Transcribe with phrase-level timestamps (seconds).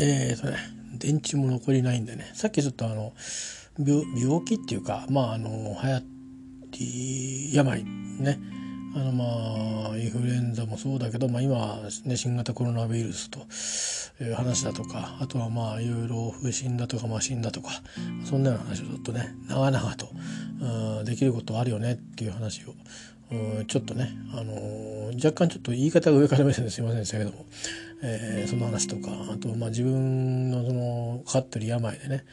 [0.00, 0.78] えーとね。
[0.98, 2.30] 電池も残りないんでね。
[2.34, 3.12] さっきちょっとあの
[3.78, 6.02] 病病気っていうかまああの流行
[6.72, 8.38] り病ね。
[8.96, 13.40] あのまあインフルエンザもそうだけど、まあ、今、ね、新型コロナウイルスと
[14.24, 17.70] いう話だとかあとはまあいろいろ不審だとかマシンだとか
[18.24, 20.08] そんなような話をちょっとね長々と
[21.04, 22.74] できることあるよねっていう話を
[23.30, 27.44] うんちょっとね、あのー、若干ちょっと言い方が上から目線で すいませんでしたけども、
[28.02, 32.24] えー、その話とかあと、まあ、自分のそのかかってる病でね、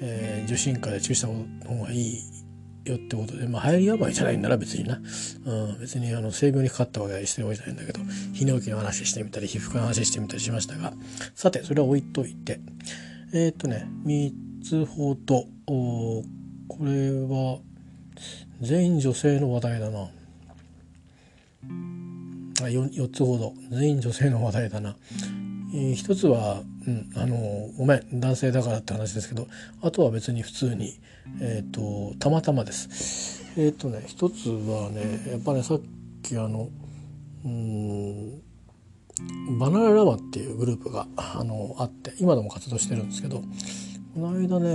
[0.00, 1.34] えー、受診科で注意した方
[1.82, 2.18] がいい
[2.84, 5.00] よってことで、まあ、流行り病じゃないんなら別にな、
[5.44, 10.92] うん、別にあの性病にかかったわけしてるわけじゃないんだけど泌尿器の話してみたり皮膚科の話してみたりしましたが。
[11.34, 12.60] さてそれは置いといて。
[13.32, 14.32] えー、っとね3
[14.64, 15.44] つほど。
[15.66, 16.24] こ
[16.80, 17.58] れは
[18.60, 20.08] 全員女性の話題だな。
[22.68, 24.96] 4, つほど全員女性の話題だな、
[25.74, 27.36] えー、一つは、うん、あの
[27.78, 29.46] ごめん男性だからって話ですけど
[29.82, 30.98] あとは別に普通に、
[31.40, 33.40] えーと、たまたまです。
[33.56, 35.80] えっ、ー、とね一つはねやっぱねさっ
[36.22, 36.68] きあの
[37.44, 38.40] うん
[39.58, 43.42] バナナラマっていうグループがあのあって今でも活動してるんですけど
[44.14, 44.68] この間ね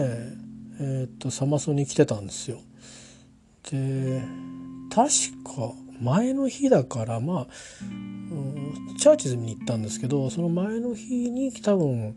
[0.80, 2.60] えっ、ー、とサマソに来てたんですよ。
[3.72, 4.22] で
[4.94, 5.10] 確
[5.44, 7.48] か前の日だからまあ、
[7.82, 12.16] うん、チャーチズに行ったんですけどその前の日に多分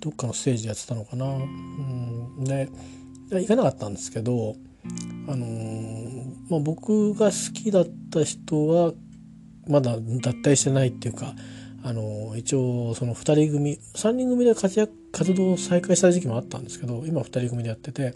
[0.00, 1.26] どっかのステージやってたのかな。
[1.26, 2.68] うん、で
[3.30, 4.54] 行かなかったんですけど、
[5.26, 8.92] あのー、まあ、僕が好きだった人は
[9.66, 11.34] まだ脱退してないっていうか、
[11.82, 18.14] あのー、一応その2人組3人組で活躍活動を再開した時期もあったんですけど今2人組でやってて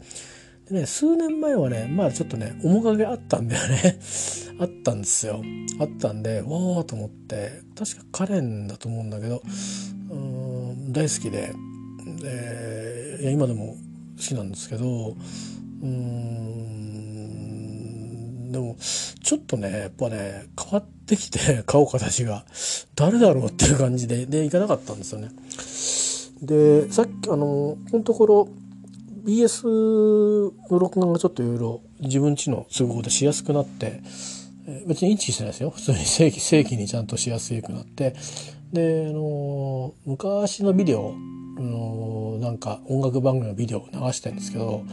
[0.72, 3.98] ね数年前はねまあちょっとね面影あったんだよね。
[4.58, 5.42] あったんですよ。
[5.80, 9.42] あったんでわーと思って確かカレンだと思うんだけど
[10.10, 11.52] うん大好きで。
[12.20, 13.76] でいや今でも
[14.16, 15.16] 好きなんですけど
[15.82, 16.42] うん
[18.52, 18.76] でも
[19.22, 22.44] ちょっとねやっぱね変わってきて 顔形が
[22.94, 25.30] 誰だろうっていう感じでで行かなかったんですよね。
[26.42, 28.48] でさっきあのこのところ
[29.24, 34.02] BS の録画がちょっといろいろ自分ちの都合でしやすくなって
[34.86, 35.70] 別にインチしてないですよ。
[35.70, 38.14] 普通に正規正規にちゃんとしやすくなって。
[38.72, 41.14] であの昔のビデオ
[41.58, 44.84] あのなんか音楽番組のビデオを流してるんですけど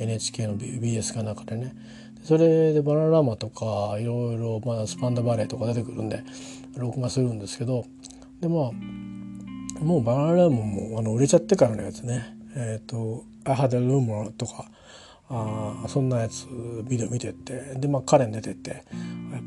[0.00, 1.74] NHK の BS かなんかでね。
[2.24, 6.24] それでバナナラマとかいろいろまあスパンダバレーとか出てくるんで
[6.76, 7.84] 録画するんですけど
[8.40, 12.36] でまあもうバナナラマもあの売れちゃってからのやつね。
[12.56, 14.66] えっ、ー、と「I had a rumor」とか
[15.30, 16.46] あそんなやつ
[16.88, 17.74] ビデオ見てって。
[17.76, 18.80] でまあカレン出てってやっ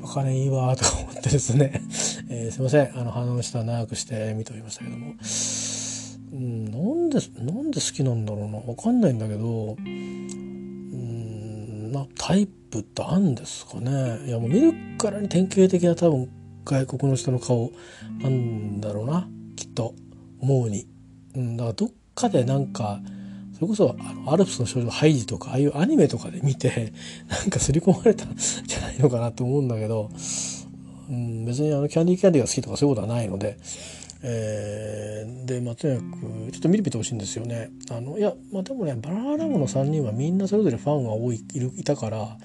[0.02, 1.82] ぱカレンいいわとか思ってですね、
[2.30, 2.98] えー、すいません。
[2.98, 5.16] あの反応した長くして見ておりましたけども、
[6.34, 8.60] うん、なんでなんで好きなんだろうな。
[8.60, 14.28] 分かんないんだけどうんなタイプってあんですかね。
[14.28, 16.30] いやもう見るからに典型的な多分
[16.64, 17.72] 外国の人の顔
[18.20, 19.28] なんだろうな。
[19.56, 19.96] きっと。
[20.42, 20.88] 思うに、
[21.36, 23.00] うん、だからどっかでなんか
[23.62, 26.94] それこそあのアルプスの少女ハイジとかああいうアニメとかで見て
[27.30, 28.34] なんか刷り込まれたん
[28.66, 30.10] じゃないのかなと思うんだけど、
[31.12, 33.58] うん、別にあのキャンディーキャンディーが好きとかそういうことはないので。
[34.24, 37.72] えー、でまあとにかくちょっと見てみてほしいんですよね。
[37.90, 42.38] あのいやまあでもねバラーラムの3人はみんなそれぞれファンが多いいるいたから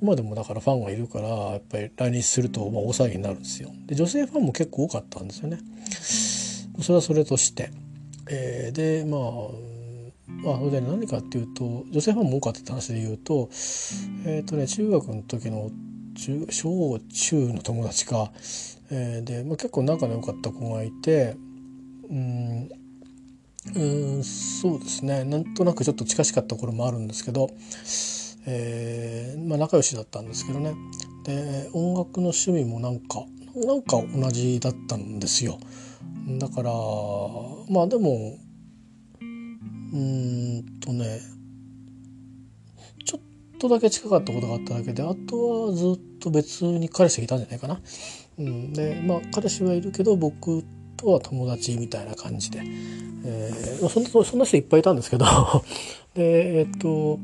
[0.00, 3.70] 今でもだからファンがいるからやっぱり来日するとまあ大騒ぎになるんですよ。
[3.84, 5.58] で女性ファンも結構多かったんですよね。
[6.80, 7.70] それはそれとして。
[8.30, 9.73] えー、でまあ
[10.26, 13.50] まあ、それで何かっていうと女性ファンも多かったって話で言うと
[14.26, 15.70] えっ、ー、とね中学の時の
[16.16, 18.30] 中小中の友達か、
[18.90, 21.36] えー、で、まあ、結構仲の良かった子がいて
[22.08, 22.70] うん
[23.74, 25.24] うんそうですね。
[25.24, 27.48] なんとなくちょっと近しかった頃もあるんですけど、
[28.46, 30.74] えーまあ、仲良しだったんですけどね。
[31.24, 33.24] で音楽の趣味もなんか
[33.56, 35.58] なんか同じだったんですよ。
[36.38, 36.72] だから
[37.70, 38.36] まあでも
[39.94, 41.20] うんとね
[43.06, 47.80] ちょっとだけ近かったことがあっただけであとはずっと別に彼氏がいたんじゃないかな。
[48.36, 50.64] うん、でまあ彼氏はいるけど僕
[50.96, 52.62] とは友達みたいな感じで、
[53.24, 55.26] えー、そんなそんな人いっぱいいたんですけど
[56.14, 57.20] でえっ、と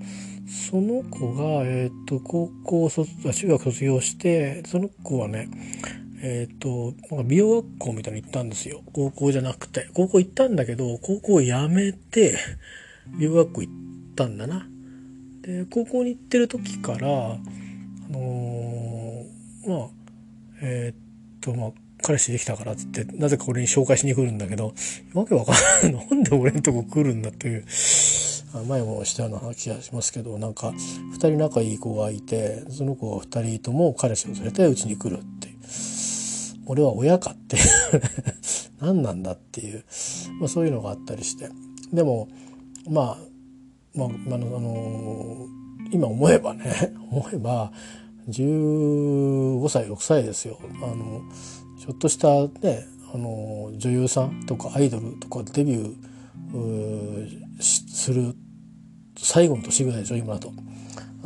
[0.70, 5.48] その子が、えっ、と高校卒中学卒業してその子はね
[6.22, 8.82] えっ、となんか美容学校みたいに行ったんですよ。
[8.92, 9.88] 高校じゃなくて。
[9.94, 12.38] 高校行ったんだけど高校辞めて
[13.18, 13.72] 美容学校行っ
[14.16, 14.66] たんだな。
[15.42, 17.38] で高校に行ってる時からあ
[18.10, 19.88] のー、まあ
[20.62, 21.70] えっ、とまあ
[22.02, 24.74] 彼氏できたからっつってなぜか俺に紹介しに来るんだけど
[25.14, 26.06] わけわかんない。
[26.06, 27.64] なんで俺んとこ来るんだという
[28.68, 35.56] 前もしたような気がしますけどなんか2人仲いい子がいてその子が2人とも彼氏を連れてうちに来るっていう。
[36.66, 37.56] 俺は親かって。
[38.80, 39.84] 何なんだっていう、
[40.40, 41.50] まあ、そういうのがあったりして。
[41.92, 42.28] でも
[42.88, 43.18] まあ
[43.94, 45.46] まあ、あの、
[45.90, 47.72] 今思えばね 思えば
[48.28, 50.58] 15歳6歳ですよ。
[50.82, 51.22] あの
[51.78, 52.28] ちょっとした
[52.60, 58.36] ねあの女優さんとかアイドルとかデビューする
[59.18, 60.52] 最後の年ぐらいでしょ今だと。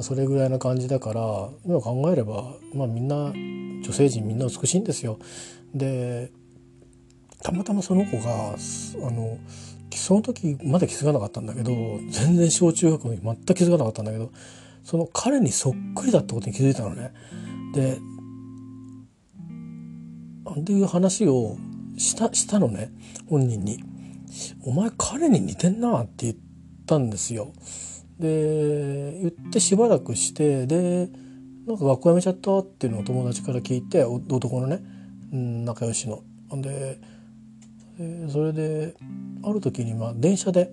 [0.01, 3.33] それぐらいな感じだから今考えれば、まあ、みんな
[3.83, 5.19] 女性陣みんな美しいんですよ。
[5.75, 6.31] で
[7.43, 8.55] たまたまその子が
[9.07, 9.39] あの
[9.95, 11.73] その時まだ気づかなかったんだけど
[12.11, 14.33] 全然小中学校に全く気づかなかったんだけど
[14.83, 17.13] その彼にそっくりだってことに気づいたのね。
[17.75, 17.99] で
[20.61, 21.57] っていう話を
[21.97, 22.93] したしたのね
[23.29, 23.83] 本人に
[24.65, 26.37] 「お前彼に似てんな」って言っ
[26.87, 27.53] たんですよ。
[28.19, 31.09] で言ってしばらくしてで
[31.67, 34.83] なんか学校辞めちゃったっていうのを友達から聞いて男のね、
[35.33, 36.23] 仲良しの。
[36.61, 36.99] で
[38.29, 38.95] それで
[39.45, 40.73] ある時にまあ電車で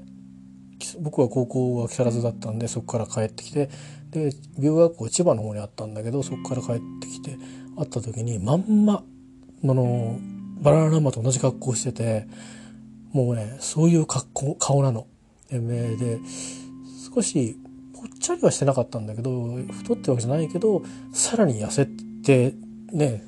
[0.99, 3.69] 僕は高校は木更津だったんでそこから帰ってきて
[4.09, 7.37] で美学校千葉の方にあったんだけどそこから帰ってきて
[7.77, 9.03] 会った時にまんまあ
[9.63, 10.19] の
[10.61, 12.27] バナナマと同じ格好してて
[13.13, 15.07] もうねそういう格好顔なの。
[15.49, 15.59] で
[17.13, 17.57] 少し
[17.93, 22.55] ぽっちゃりはしてなかったんだけど太ってわけじゃないけどさらに痩せて
[22.91, 23.23] ね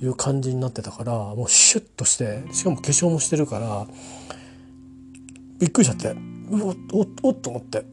[0.00, 3.86] いう感じになってたからもうシュッとしてしかも化粧もしてるから
[5.58, 7.84] びっくりしちゃってうおおおっと思って。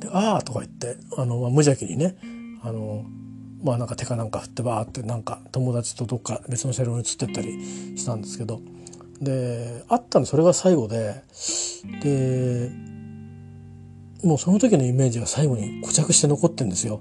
[0.00, 2.16] で「ああ」とか言ってあの、まあ、無邪気にね
[2.62, 3.04] あの
[3.62, 8.60] まあなんか手かなんか振ってバーってなんか友達とどっか別の車両に移ってったりしたんですけど。
[9.20, 11.22] で会ったのそれが最後で。
[12.02, 12.70] で
[14.22, 17.00] もうその時のイメージが最後に固着して残ってんですよ。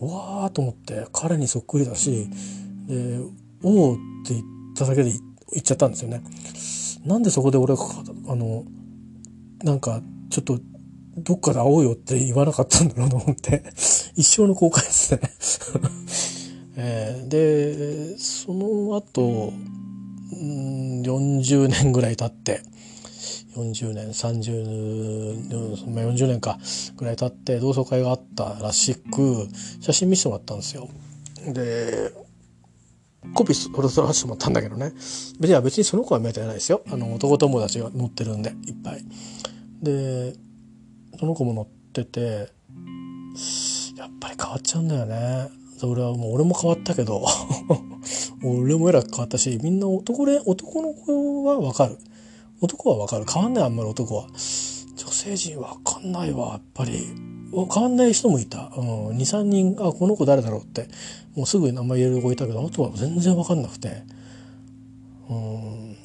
[0.00, 2.28] わーと思って彼にそっくりだし
[2.86, 3.18] で
[3.62, 4.42] 「おお」って言っ
[4.76, 5.20] ただけで言
[5.58, 6.22] っちゃったんですよね。
[7.04, 7.82] なんでそこで俺が
[8.28, 8.64] あの
[9.62, 10.58] なんかちょっと
[11.16, 13.64] どっかで会おうよって言わなかったんだろうと思って
[14.16, 15.20] 一生の後悔ですね
[16.78, 19.52] えー、でその後、
[20.32, 22.60] うん、40年ぐらい経って
[23.56, 26.58] 40年30、まあ、40年か
[26.96, 29.48] ぐらい経って同窓会があったらしく
[29.80, 30.88] 写真見せてもらったんですよ。
[31.52, 32.12] で
[33.34, 34.92] コピー俺撮らせてもらったんだけどね
[35.40, 39.04] 別に別にその子は見えてないですよあの男友達が乗ってるんでいっぱい。
[39.82, 40.34] で
[41.18, 42.50] その子も乗ってて
[43.96, 45.48] やっぱり変わっちゃうんだよね。
[45.82, 47.22] 俺はもう俺も変わったけど
[48.42, 51.98] 俺もえらく変わったしみんな男男の子はわかる
[52.60, 53.24] 男はわかる。
[53.30, 54.26] 変わんないあんまり男は。
[54.28, 54.36] 女
[55.10, 57.06] 性陣わかんないわやっぱり。
[57.52, 60.88] 変わんない人もいた、うん、23人あこの子誰だろうって。
[61.34, 64.02] もうすぐ名前入れる子いたけどあとは全然わかんなくて。
[65.28, 65.96] うん。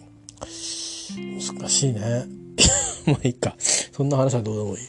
[1.58, 2.26] 難しいね。
[3.08, 3.56] まあいいか。
[3.58, 4.80] そんな話はどうでもい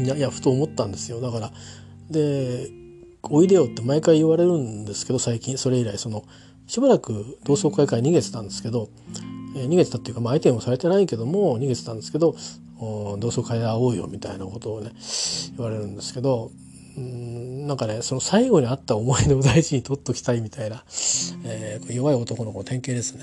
[0.00, 0.04] い。
[0.04, 1.20] いやいやふと思ったんですよ。
[1.20, 1.52] だから
[2.10, 2.70] で
[3.22, 6.24] おいでよって毎回言われるんですけど最近それ以来その
[6.66, 8.88] しばらく同窓会から逃げてたんですけど、
[9.54, 12.34] えー、逃げてたっていうか、まあ、相手もされてないけども逃げてたんですけど
[12.80, 14.92] 同窓会で会おうよみたいなことをね
[15.56, 16.50] 言われるんですけど
[16.96, 20.84] うんなんかねその最後にあった思い出を大事に取っときたいみたいな、
[21.44, 23.14] えー、弱い男の子典型です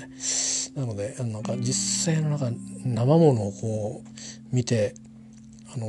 [0.74, 0.80] ね。
[0.80, 2.50] なのでなんか実際のなんか
[2.84, 4.94] 生ものをこう見て
[5.74, 5.86] あの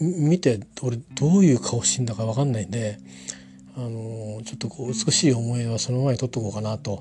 [0.00, 2.98] 見て俺どういう顔してんだか分かんないんで
[3.78, 7.00] あのちょっとこう美しい思いはその前に撮っとこうかなと、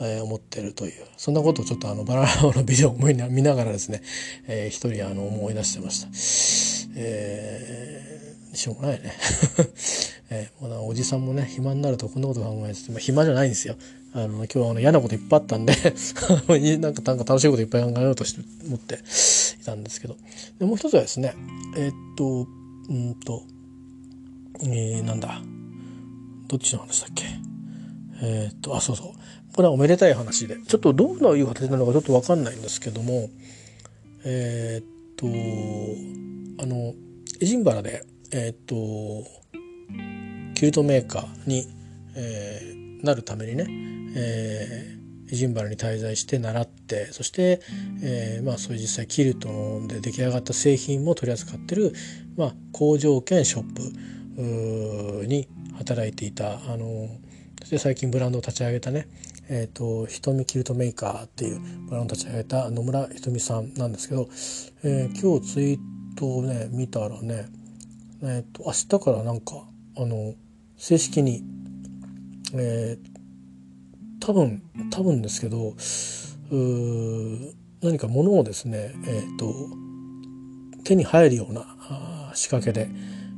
[0.00, 4.02] えー、思ってるというそんなことをちょっとあのバララのビデオを見ながらですね、
[4.48, 6.08] えー、一人あの思い出してました。
[6.96, 9.12] えー、しょうがないね。
[10.32, 13.76] えー、おじさんもね暇になるとこんなこと考えてて、まあ、暇じゃないんですよ。
[14.12, 15.72] あの今日はあの嫌なこといっぱいあったんで
[16.78, 20.16] なんかなんか楽しいこといっぱい考えようとして思っていたんですけど
[20.58, 21.34] でもう一つはですね
[21.76, 22.48] えー、っと
[22.88, 23.44] うんと
[24.62, 25.40] えー、なんだ
[26.50, 27.24] どっちの話だっけ？
[28.22, 29.54] えー、っとあそうそう。
[29.54, 30.58] これはおめでたい話で。
[30.66, 33.28] ちょっとどういう形なのかちょっと分かんないんですけども
[34.24, 35.26] えー、っと
[36.62, 36.94] あの
[37.40, 38.74] エジンバラでえー、っと
[40.56, 41.68] キルトメーカーに、
[42.16, 43.66] えー、なるためにね、
[44.16, 47.60] えー、エジンバラに滞在して習ってそして、
[48.02, 49.48] えー、まあそういう実際キルト
[49.86, 51.94] で出来上がった製品も取り扱ってる、
[52.36, 55.48] まあ、工場兼ショップに
[55.80, 57.08] 働いていたあの
[57.60, 59.08] そして最近ブランドを立ち上げたね、
[59.48, 64.28] えーと、瞳キルトメーカーっていうブランドを立ち上げた野村ひとみさんなんですけど、
[64.84, 65.78] えー、今日ツイー
[66.16, 67.46] トをね見たらね、
[68.22, 69.54] えーと、明日からなんか
[69.96, 70.34] あの
[70.76, 71.42] 正式に、
[72.54, 75.74] えー、多分多分ですけど
[77.82, 79.54] 何か物をですね、えーと、
[80.84, 82.90] 手に入るような仕掛けで、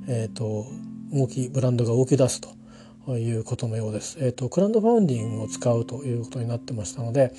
[0.08, 0.66] えー、と
[1.12, 4.16] 動きブランドが動き出すということのようです。
[4.20, 7.32] えーと、クラウドファウンディングを使うということになってましたので、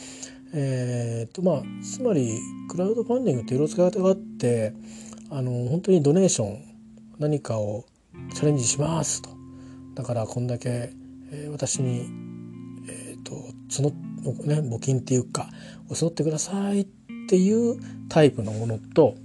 [0.54, 2.38] えーとまあ、つまり
[2.70, 4.74] クラウドファンディングっていろいろ使い方があって
[5.32, 6.64] あの本当にドネーション
[7.18, 7.86] 何かを
[8.36, 9.32] チャレンジしますと
[9.96, 10.92] だからこんだけ、
[11.32, 12.08] えー、私に、
[12.88, 13.34] えーと、
[13.70, 13.92] 募
[14.46, 15.50] ね、募金っていうか
[15.90, 16.88] 募ってくださいっ
[17.28, 19.16] ていうタイプのものと、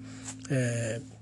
[0.50, 1.17] えー、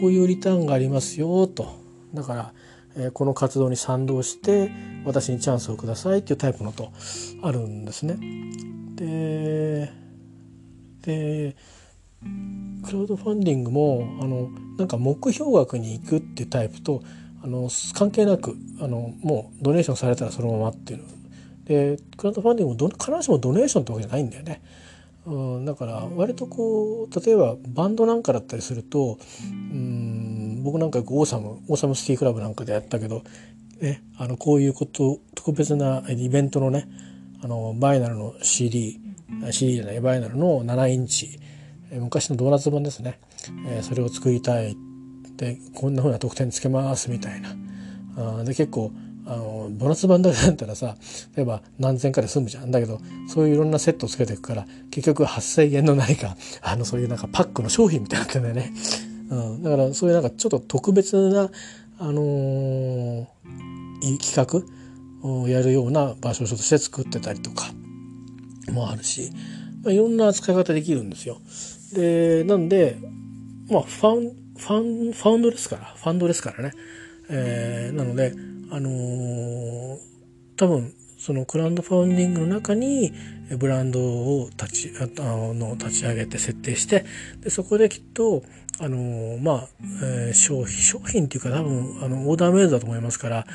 [0.00, 1.76] こういうリターンがありますよと
[2.14, 2.52] だから
[2.96, 4.70] えこの活動に賛同して
[5.04, 6.90] 私にチャンスをくださいっていうタイプのと
[7.42, 8.16] あるんですね。
[8.96, 9.92] で
[11.02, 11.56] で
[12.84, 17.02] クラウドファンディングもあのなんか目標額に行くっていうタイプと
[17.42, 21.04] あの関係なくあのもうドネーションされたらそのままっていう
[21.64, 24.62] でクラウドファンディングも必ずしもドネーションってわけじゃないんだよね。
[25.26, 33.22] うん、だから割とこう例えばバンドなんかだったりするとうん僕なんかオーサムオーサムシティクラブなんかでやったけど、
[33.80, 36.88] ね、あのこういうこと特別なイベントのね
[37.42, 39.00] あのバイナルの CD
[39.50, 41.38] CD じゃないバイナルの7インチ
[41.92, 43.18] 昔のドーナツ版ですね、
[43.66, 44.76] えー、それを作りたい。
[45.36, 47.54] でこんな風な特典つけますみたいな。
[48.16, 48.90] あで結構
[49.26, 50.96] あのドーナツ版だけだったらさ
[51.36, 58.72] 例えば何千かで済むじゃんだけどそういういろんなセットをつけていくから結局8,000円の何かあのそういうなんかパックの商品みたいになってんだよね。
[59.28, 61.50] うん、だからそういうなんかちょっと特別な、
[61.98, 63.26] あのー、
[64.18, 64.62] 企画
[65.28, 67.66] をやるような場所として作ってたりとか
[68.70, 69.32] もあるし、
[69.82, 71.40] まあ、いろんな使い方できるんですよ。
[71.92, 72.98] でなんで
[73.68, 76.72] まあファンファンファンドですからファンドですからね、
[77.28, 78.32] えー、なので
[78.70, 79.98] あのー、
[80.56, 83.12] 多分そのクラウドファウンディングの中に
[83.58, 87.04] ブランドを立ちあの立ち上げて設定して
[87.40, 88.42] でそこできっと
[88.78, 89.68] あのまあ、
[90.02, 93.46] えー、商品商品っていうか多分あのオーダーメイドだと思いますから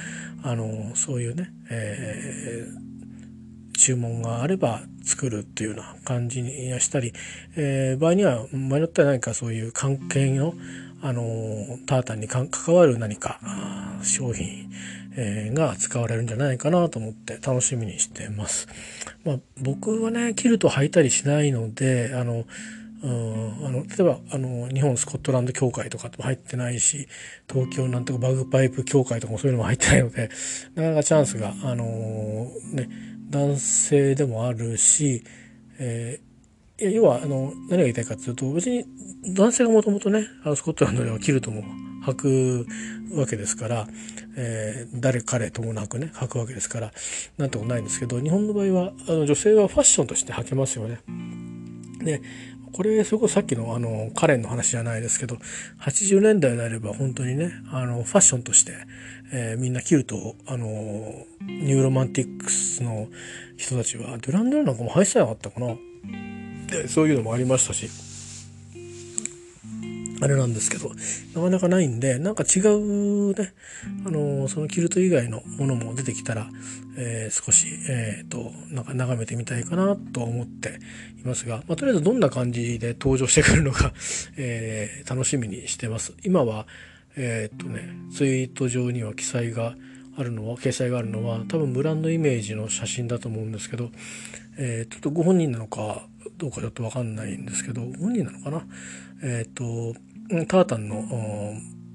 [0.44, 7.14] あのそういうね、えー、注文があれば作るっていうような感じにしたり、
[7.56, 10.56] えー、場合には場合によっては何かそういう関係の
[11.04, 13.40] あのタータンに関わる何か
[14.04, 14.70] 商品
[15.16, 18.68] えー、が使われるんじゃないかなと思って楽しみにしてます。
[19.26, 22.46] まあ、僕はね、キルト履いたりしないので、あの、
[23.04, 27.08] うんあの例えばあの日本スコットランド協会とかも入ってないし
[27.50, 30.30] 東京なんとかバグパイプ協会とかもそういうのも入ってないので
[30.76, 32.90] なかなかチャンスが、あのー、ね、
[33.30, 35.24] 男性でもあるし、
[35.80, 36.31] えー、
[36.82, 38.86] いや要はあの何が言いたいかというと別に
[39.36, 41.64] 男性がもともとねあのスコットランドではキルトも
[42.06, 42.68] 履く
[43.16, 43.88] わけですから、
[44.36, 46.92] えー、誰彼ともなくね履くわけですから
[47.38, 51.02] なんとないんですけど日本の場合はあの女性はファッションとして履けますよね。
[52.04, 52.24] で
[52.74, 55.38] これそこさっきのあのカレンの話じゃないですけど
[55.82, 58.74] 80年代であれば本当にねあのファッションとして、
[59.34, 63.08] えー、みんなキルトあのニューロマンティックスの
[63.58, 65.76] 人たちはデュランデュランなんかも履いてなかったかな
[66.72, 67.90] でそういうのもありましたし
[70.24, 70.92] あれなんですけど
[71.34, 73.54] なかなかないんでなんか違うね
[74.06, 76.48] あのそのキルト以外のものも出てきたら、
[76.96, 80.80] えー、少し、えーと、なんか眺めてみたいかなと思って
[81.24, 83.94] いますが、まあ、とりあえずどんな感じで登場してくるのか、
[84.38, 86.14] えー、楽しみにしてます。
[86.24, 86.68] 今は
[87.18, 89.76] えっ、とねツイート上には記載が
[90.16, 93.90] あるのは掲載があるのは多分ブランドイメージの写真だと思うんですけど、
[94.58, 96.08] えー、ちょっとご本人なのか
[96.42, 98.66] どうかちょっと分かんないんですけど本人なのかな？
[99.24, 99.94] えっ、と
[100.48, 101.04] タータンの、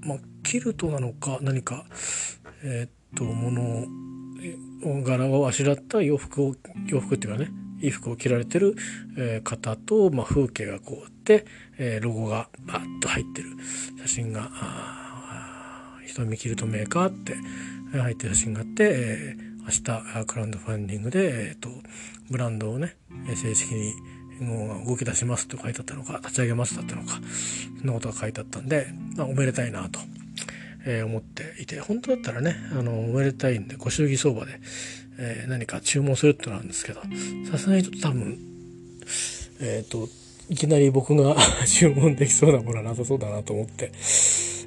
[0.02, 1.84] まあ、キルトなのか何か、
[2.62, 3.86] えー、ともの
[5.02, 6.54] 柄をあしらった洋服を
[6.86, 7.50] 洋服っていうかね
[7.80, 8.76] 衣服を着られてる、
[9.18, 11.44] えー、方と、まあ、風景がこうあって、
[11.76, 13.48] え、ロゴがバッと入ってる。
[14.02, 14.48] 写真が
[16.06, 17.34] 「瞳キルトメーカー」って
[17.98, 21.68] 入ってる写真があって、えー、明日クラウドファンディングで、えーと
[22.28, 22.96] ブランドをね
[23.36, 23.94] 正式に
[24.40, 27.20] 動き出しますと書いてあったのか、立ち上げますだったのか、
[27.78, 30.00] そんなことが書いてあったんで、まあ、おめでたいなと、
[30.86, 34.60] えー、思っていて、本当だったらね、あの、おめでたいんで、ご祝儀相場で、
[35.18, 37.00] えー、何か注文するってのなんですけど、
[37.50, 38.38] さすがにちょっと多分、
[39.60, 40.08] えっ、ー、と、
[40.48, 43.90] いきなり僕が 注文できそうなものはなさそうだなと思って、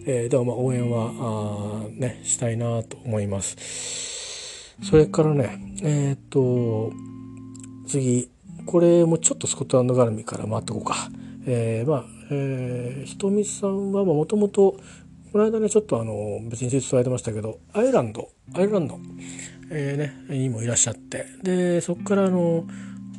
[0.05, 3.57] えー、でもまあ応援は、あね、したいなと思います。
[4.83, 6.93] それからねえっ、と
[7.87, 8.29] 次
[8.65, 11.09] これもちょっとスコットランド絡みから回ってこうか。
[11.45, 14.77] えー、まあ、えー、ひとみさんはもともと
[15.31, 18.99] この間ねちょっとあの別に伝えてましたけどアイルランドアイルランド、
[19.71, 22.65] えー、ね、にもいらっしゃってでそこからあの、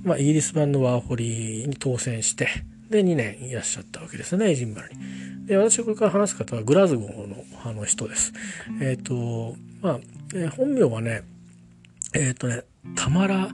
[0.05, 2.49] まあ、イギリス版のワーホリに当選して
[2.91, 4.97] で2年いらっしゃったわけですねエジンバラに。
[5.47, 8.33] で私がこれから話す方はグラズゴーのあの人です。
[8.81, 10.01] えっ、ー、とまあ、
[10.35, 11.23] えー、本名はね
[12.15, 12.63] えっ、ー、とね
[12.97, 13.49] タマラ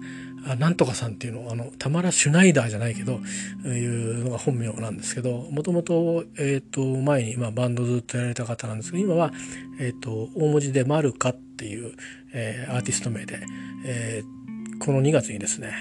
[0.55, 3.21] なんとかさんっていうのあのタマラ・シュナイダーじゃないけど
[3.65, 9.33] いうのが本名なんですけどもともと,、えーと、前に、まあ、バンドずっとやられた方なんですけど今は、
[9.81, 11.97] えーと、大文字で「マルカ」っていう、
[12.33, 13.41] えー、アーティスト名で、
[13.85, 15.73] えー、この2月にですね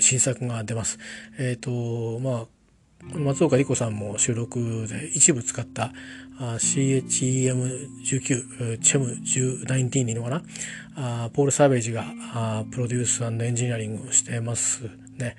[0.00, 0.98] 新作が出ます。
[1.38, 2.59] えっ、ー、とまあ
[3.02, 5.92] 松岡莉子さんも収録で一部使った
[6.38, 10.42] CHEM19 チェム19にいいのかな？
[10.96, 12.04] あポール・サーベージが
[12.34, 14.82] あプロデュースエンジニアリングをしてます
[15.18, 15.36] ね。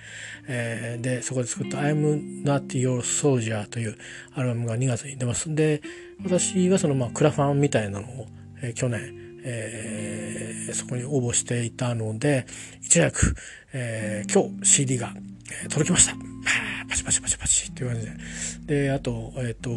[0.47, 3.97] えー、で、そこで作った I'm Not Your Soldier という
[4.35, 5.53] アルバムが2月に出ます。
[5.53, 5.81] で、
[6.23, 8.27] 私はそのまあクラファンみたいなのを、
[8.61, 12.45] えー、去年、えー、そこに応募していたので、
[12.83, 13.35] いち早く、
[13.73, 15.13] えー、今日 CD が、
[15.63, 16.15] えー、届きました。
[16.89, 18.05] パチパチパチパチっていう感じ
[18.67, 18.83] で。
[18.83, 19.71] で、あと、えっ、ー、と、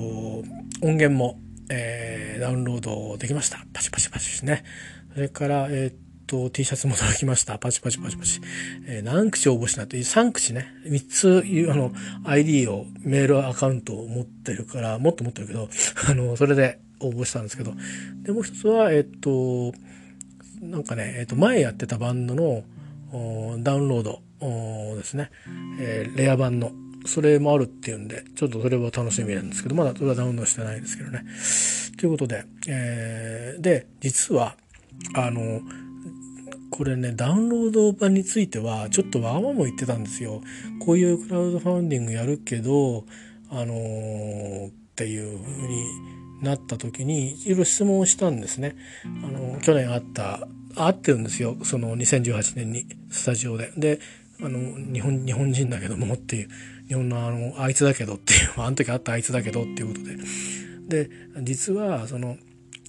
[0.82, 1.38] 音源も、
[1.70, 3.64] えー、ダウンロードできました。
[3.72, 4.64] パチパチパチですね。
[5.14, 7.58] それから、えっ、と、T シャツも届きました。
[7.58, 8.40] パチパチパチパチ。
[8.86, 10.66] えー、何口応募しなって3口ね。
[10.86, 11.92] 3つ、あの、
[12.24, 15.68] ID を、メールアカウントを持ってるから、もっと持ってるけど、
[16.08, 17.74] あの、それで応募したんですけど。
[18.22, 19.72] で、もう一つは、えっ、と、
[20.60, 22.64] なんかね、えっ、と、前やってたバンドの
[23.62, 25.30] ダウンロードですね。
[25.80, 26.72] えー、レア版の。
[27.06, 31.24] それもあるっていうんで、ちょっとそれは楽しみなんですけど、まだそれはダウンロードしてないですけどね。
[31.98, 34.56] ということで、えー、で、実は、
[35.14, 35.60] あの、
[36.70, 40.40] これね、ダウンロード版については、ちょっとわがまま言ってたんですよ。
[40.84, 43.04] こういうクラウドファウンディングやるけど、
[43.50, 45.84] あのー、っていう風に
[46.42, 48.76] なった時に、いろいろ質問をしたんですね。
[49.04, 51.56] あの、去年あった、あってるんですよ。
[51.62, 53.72] その2018年に、スタジオで。
[53.76, 54.00] で、
[54.40, 54.58] あの、
[54.92, 56.48] 日本、日本人だけどもっていう、
[56.88, 60.02] 日本のあの、あいつだけどっていう、 あの時あったあいつだけどっていうこと
[60.88, 61.06] で。
[61.06, 61.10] で、
[61.42, 62.36] 実は、その、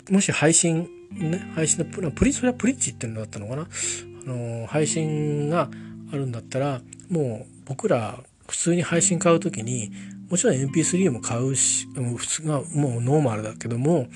[0.09, 3.63] もし配信ね、配信のププリ、それはプリッチっていうのだったのかな？
[3.63, 5.69] あの、配信が
[6.11, 9.91] あるんだったら、もう僕ら普通に配信買うときに、
[10.29, 14.07] もちろん MP3 も買うし、普通がもうノーマルだけども、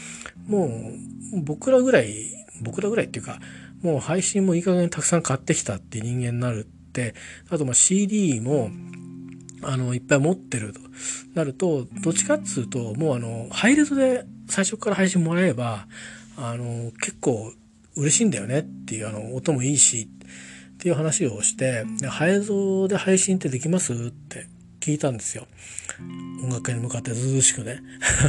[0.47, 0.65] も
[1.33, 3.39] う僕らぐらい、僕らぐらいっていうか、
[3.81, 7.13] もう配信もいい加減たくさん買ってきたって人間になるって、
[7.49, 8.71] あとま CD も、
[9.61, 10.79] あの、いっぱい持ってると。
[11.35, 15.87] なると、どっちかっつうと、もうあの、ハイレゾで最初から配信もらえば、
[16.37, 17.53] あの、結構
[17.95, 20.09] 嬉しいんだよねっていう、あの、音もいいし、
[20.73, 24.47] っていう話をして、ハイレゾで配信ってできますって
[24.89, 25.47] 聞いたんですよ。
[26.43, 27.81] 音楽に向かってずうしくね。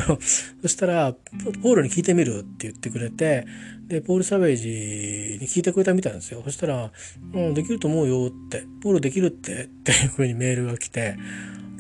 [0.63, 1.15] そしたら、
[1.63, 3.47] ポールに聞いてみるって言ってくれて、
[3.89, 6.43] で、ポール・サベージに聞いてくれたみたいなんですよ。
[6.45, 6.93] そしたら、
[7.33, 11.17] うん、できると思うよって、ポールできるってっていう風にメールが来て、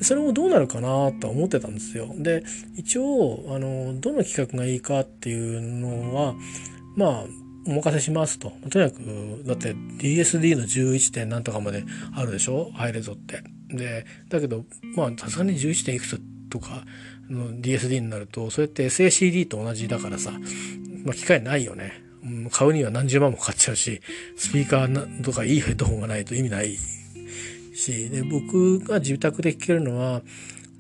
[0.01, 2.15] それもどうなるかなと思ってたんですよ。
[2.17, 2.43] で、
[2.77, 6.35] 一応、あの、どの企画がいいかっていうのは、
[6.97, 7.25] まあ、
[7.67, 8.53] お任せしますと。
[8.71, 12.71] とにかく、だって DSD の11点なんとかまであるでしょ？
[12.73, 13.43] ハイレゾって。
[13.73, 14.65] で、だけど、
[14.97, 16.85] まあ、さすがに11点いくつとか
[17.29, 20.33] の DSD になると、それって SACD と同じだからさ、
[21.05, 22.05] まあ、機械ないよね。
[22.51, 24.03] 買うには何十万もかかっちゃうし、
[24.37, 26.77] スピーカーとかいいヘッドホンがないと意味ない
[27.81, 30.23] しで僕が自宅で聴けるのは、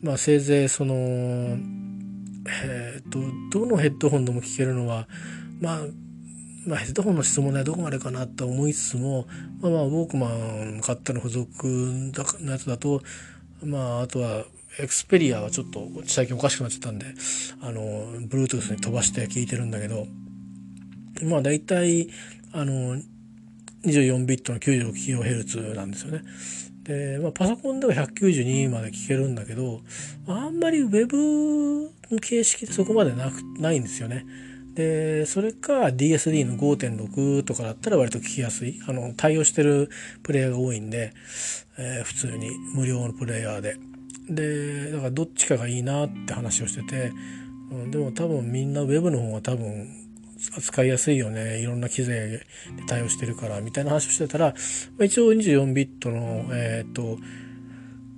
[0.02, 3.18] まあ、せいぜいその、えーと、
[3.50, 5.08] どのヘッドホンでも聴けるのは、
[5.60, 5.80] まあ、
[6.70, 9.26] まあ、ヘッドホンの質問ねどこまでかなと思いつつも、
[9.60, 13.02] まあ、まあウォークマン買ったの付属のやつだと、
[13.64, 14.44] まあ、あとは
[14.78, 17.06] エクスペリアはちょっと最近おかしくなっちゃったんで
[17.60, 17.80] あの
[18.20, 20.06] Bluetooth に飛ばして聞いてるんだけど
[21.24, 22.08] まあ大体
[22.52, 22.96] あの
[23.84, 26.22] 24ビットの 96kHz なんですよね。
[26.84, 29.80] で、まあ、パソコンでは192まで聞けるんだけど、
[30.26, 34.26] あんまり Web の形式でそこまでなく、ないんですよね。
[34.80, 38.80] で、それか DSD の5.6とかだったら割と聞きやすい。
[38.86, 39.90] あの、対応してる
[40.22, 41.12] プレイヤーが多いんで、
[41.78, 43.76] えー、普通に無料のプレイヤーで。
[44.28, 47.12] で、だからどっちかがいいなって話をしてて、
[47.70, 49.88] うん、でも多分みんな Web の方が多分
[50.56, 52.46] 扱いやすいよねいろんな機材で
[52.86, 54.54] 対応してるからみたいな話をしてたら、ま
[55.02, 57.18] あ、一応24ビットのえっ、ー、と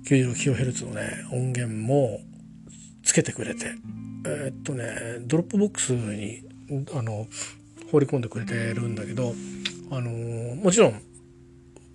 [0.05, 2.21] 96kHz のね音源も
[3.03, 3.75] つけてくれて
[4.25, 4.85] えっ、とね
[5.21, 6.52] Dropbox に
[6.95, 7.27] あの
[7.91, 9.33] 放り込んでくれてるんだけど
[9.91, 11.01] あのもちろん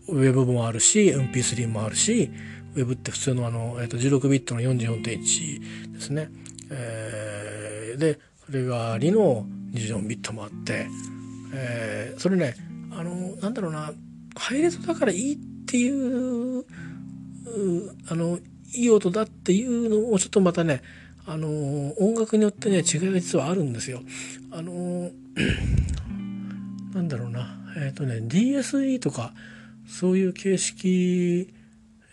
[0.08, 2.30] WAV もあるし MP3 もあるし
[2.74, 6.30] WAV って普通のあの、えー、と16ビットの44.1ですね、
[6.70, 10.86] えー、でそれがありの24ビットもあって、
[11.52, 12.54] えー、それね
[12.92, 13.92] あのなんだろうな
[14.36, 15.36] ハイレゾだからいいっ
[15.66, 16.64] ていう
[18.08, 18.38] あの
[18.74, 20.82] いい音だっていうのをちょっとまたね
[21.30, 24.00] あの音楽によってね違いが実はあるんですよ。
[24.50, 25.10] あの
[26.94, 29.34] なんだろうなえっ、ー、とね DSE とか
[29.86, 31.52] そういう形式、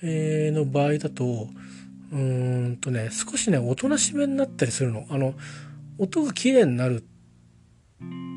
[0.04, 1.48] えー、の場合だと
[2.12, 5.08] うんとね少しねおとなしめになったりするの。
[5.10, 5.34] あの
[5.98, 7.06] 音が綺麗になる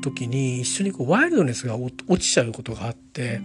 [0.01, 3.41] 時に一緒にこうワイルドネスが落ちちゃうことがあって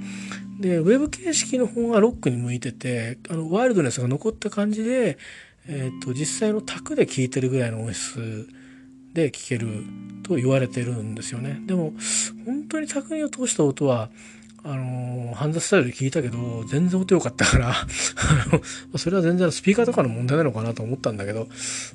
[0.60, 5.18] でウェブ形式の方がロックに向いててあのワイルドネスが残った感じで、
[5.66, 8.48] えーと、実際の卓で聴いてるぐらいの音質
[9.12, 9.84] で聴ける
[10.22, 11.60] と言われてるんですよね。
[11.66, 11.94] でも
[12.44, 14.10] 本当に卓を通した音は
[14.66, 17.74] あの、ハンザスタイルで聞いたけど、全然音良かったから、
[18.96, 21.48] それは全然スピーカーとかの問題なのかなと思ったんだけど、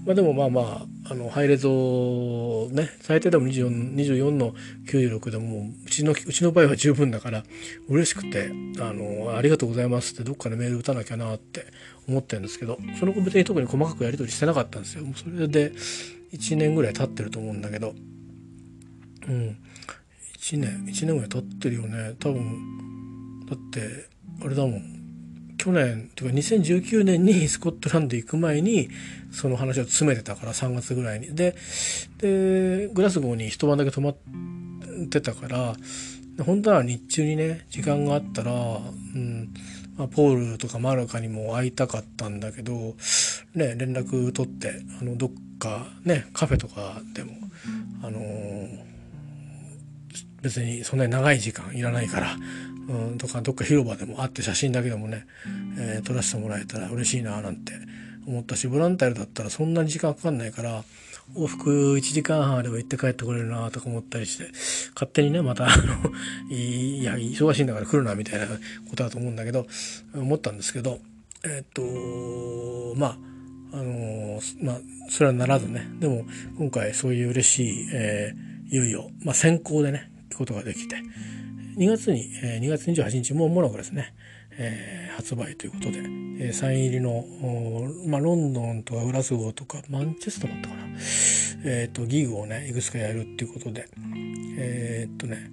[0.05, 4.53] まあでもまあまあ、あの、ハイレゾ、ね、最低でも24、24の
[4.85, 7.43] 96でも、うちの、うちの場合は十分だから、
[7.87, 11.65] 嬉しくて、あの、ありがとうございますってどっかでメール打たなきゃなって
[12.09, 15.05] 思ってるんですけど、その子別に特に細かくやり取りしてなかったんですよ。
[15.15, 15.71] それで
[16.33, 17.93] 1年ぐらい経ってると思うんだけど、
[19.27, 19.57] うん。
[20.39, 24.07] 1年1年ぐらい経ってるよね多分だって
[24.43, 24.81] あれだもん
[25.57, 28.89] 去年というか2019年にスコットランド行く前に
[29.31, 31.55] その話を詰めてたから3月ぐらいにで
[32.17, 34.15] でグラスゴーに一晩だけ泊まっ
[35.09, 35.75] てたから
[36.45, 39.53] 本当は日中にね時間があったら、うん
[39.99, 42.95] まあ、ポールとかマルカにも会いたかったんだけど、
[43.53, 47.33] ね、連絡取ってあのどっかねカフェとかでも
[48.01, 48.89] あのー
[50.41, 52.37] 別にそんなに長い時間いらないから、
[52.87, 55.25] うん、とかどっか広場でも会って写真だけでもね、
[55.77, 57.73] えー、撮らせてもらえたら嬉しいななんて
[58.25, 60.83] 思ったしボランタイルだったらそんなに時間かかんないから
[61.35, 64.45] 往復1時間半あれば行って帰ってこれるなとか思ったりして
[64.93, 65.75] 勝手にねまたあの
[66.49, 69.67] いや忙しいんだから来るなみたいなことだと思うんだけど
[70.15, 70.99] 思ったんですけど
[71.45, 71.81] えっ、と
[72.95, 73.17] まあ
[73.71, 75.87] あのまあそれはならずね。
[75.99, 76.25] でも
[76.57, 80.97] 今回そういう嬉しい、えー、いよいよ、まあ、先行でねことができて
[81.77, 84.13] 2月に、えー、2月28日もうモナコですね、
[84.61, 87.25] えー、発売ということで、えー、サイン入りの、
[88.05, 90.81] まあ、ロンドンとかグラスゴーとかマンチェスターだったかな、
[91.63, 93.87] えーと、ギグをねいくつかやるっていうことで
[94.57, 95.49] え、っとね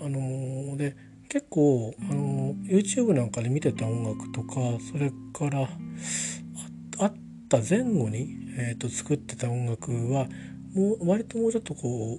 [0.00, 0.96] あのー、で
[1.28, 4.54] 結構、あのー、YouTube なんかで見てた音楽とか
[4.90, 5.68] それから
[6.98, 7.14] あっ
[7.48, 10.26] た前後に、えーと、作ってた音楽は
[10.74, 12.18] もう割ともうちょっとこ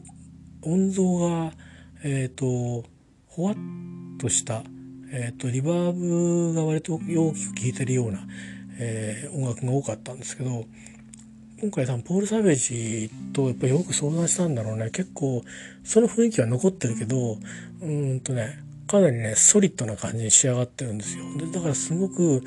[0.63, 1.51] う音像が
[2.05, 2.85] えっ、と
[3.27, 3.55] ほわっ
[4.19, 4.63] とした、
[5.15, 6.99] えーと、リバーブが割と大
[7.35, 8.25] きく効いてるような、
[8.79, 10.65] えー、音楽が多かったんですけど
[11.61, 14.89] 今回多分ポール・サベージとやっぱりよく相談したんだろうね。
[14.89, 15.43] 結構
[15.83, 17.37] その雰囲気は残ってるけど
[17.81, 21.25] うんとねかなりねソリッドな感じに仕上がってるんですよ。
[21.37, 22.43] でだからすごく、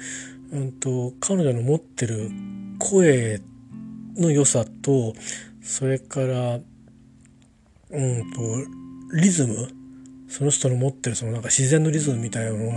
[0.51, 2.31] うんと、彼女の持ってる
[2.79, 3.41] 声
[4.17, 5.15] の良さと
[5.63, 8.41] それからうんと
[9.15, 9.69] リズム
[10.37, 12.71] その人の持ってるそのなんか自然のリズムみたいなの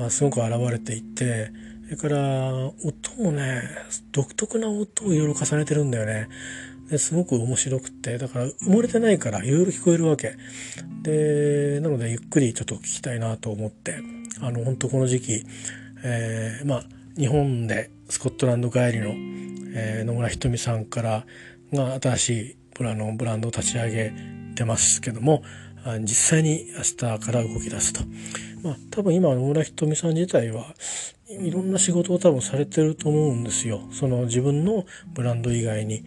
[0.00, 1.52] がすごく現れていて
[1.84, 2.52] それから
[2.84, 3.62] 音もね
[4.10, 6.28] 独特な音をいろいろ重ねてるんだよね。
[6.90, 10.34] ですごく面白くてだから埋もれてないからいろいろ聞こえるわけ。
[11.02, 14.00] でなのでゆっくりちょっと聞きたいなと思って
[14.40, 15.46] あの本当この時期、
[16.02, 16.84] えー、まあ
[17.16, 19.10] 日本でスコットランド帰りの、
[19.76, 21.26] えー、野村ひとみさんから
[21.72, 24.12] が新しいブラのブランドを立ち上げ
[24.56, 25.44] てますけども
[26.00, 28.00] 実際に明日から動き出すと。
[28.62, 30.74] まあ多分今野村ひとみさん自体は
[31.28, 33.82] いろんな仕事を多分されてると思うんですよ。
[33.92, 36.04] その自分のブランド以外に。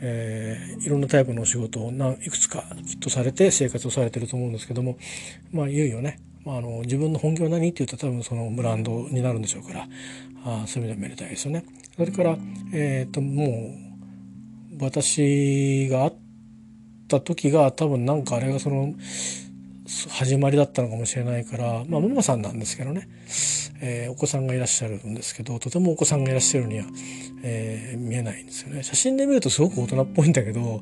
[0.00, 4.96] えー、いろんなタイプのお仕事を何いくつかきっとされて生活をされてると思うんですけども
[5.50, 9.88] まあいよいよね、まあ、あの自分の本業は何って言ったら多分そのブランドになるんでしょうから
[10.44, 11.64] あそういう意味ではめでたいですよね。
[11.96, 12.36] それから
[12.72, 13.74] えっ、ー、とも
[14.78, 16.27] う私が会って
[17.08, 18.94] った時が多分なんかあれがその
[20.10, 23.08] 始まりだったのかもしれないからまあママさんなんですけどね、
[23.80, 26.84] えー、お子さんがいらっしゃるんですけどとてもお子さんがいらっしゃるには、
[27.42, 28.82] えー、見えないんですよね。
[28.82, 30.80] 写真で見るとすごく大人っぽいんだけど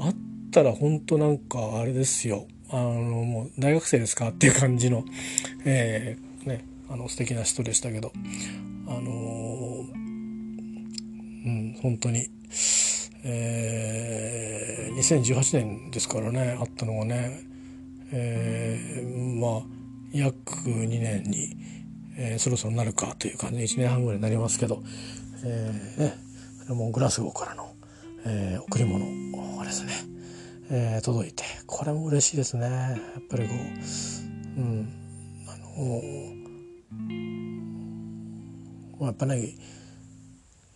[0.00, 0.14] あっ
[0.50, 2.48] たら本当なんかあれですよ。
[2.70, 5.04] あのもう大学生ですかっていう感じの、
[5.64, 8.12] えー、ねあの素敵な人でしたけど。
[8.88, 9.84] あの
[11.44, 12.28] うん本当に。
[13.24, 17.40] えー、2018年ですからねあったのがね、
[18.12, 19.62] えー、まあ
[20.12, 21.56] 約2年に、
[22.16, 24.82] えー、そろそろなるかという感じで1年半ぐらいになりますけど、
[25.44, 26.14] えーね、
[26.62, 27.74] それもグラスゴーからの、
[28.24, 29.04] えー、贈り物
[29.68, 29.92] ですね、
[30.70, 32.66] えー、届いてこれも嬉しいですね。
[32.66, 33.54] やっぱりこ
[34.56, 34.88] ううん
[35.46, 35.56] あ
[39.00, 39.54] のやっぱね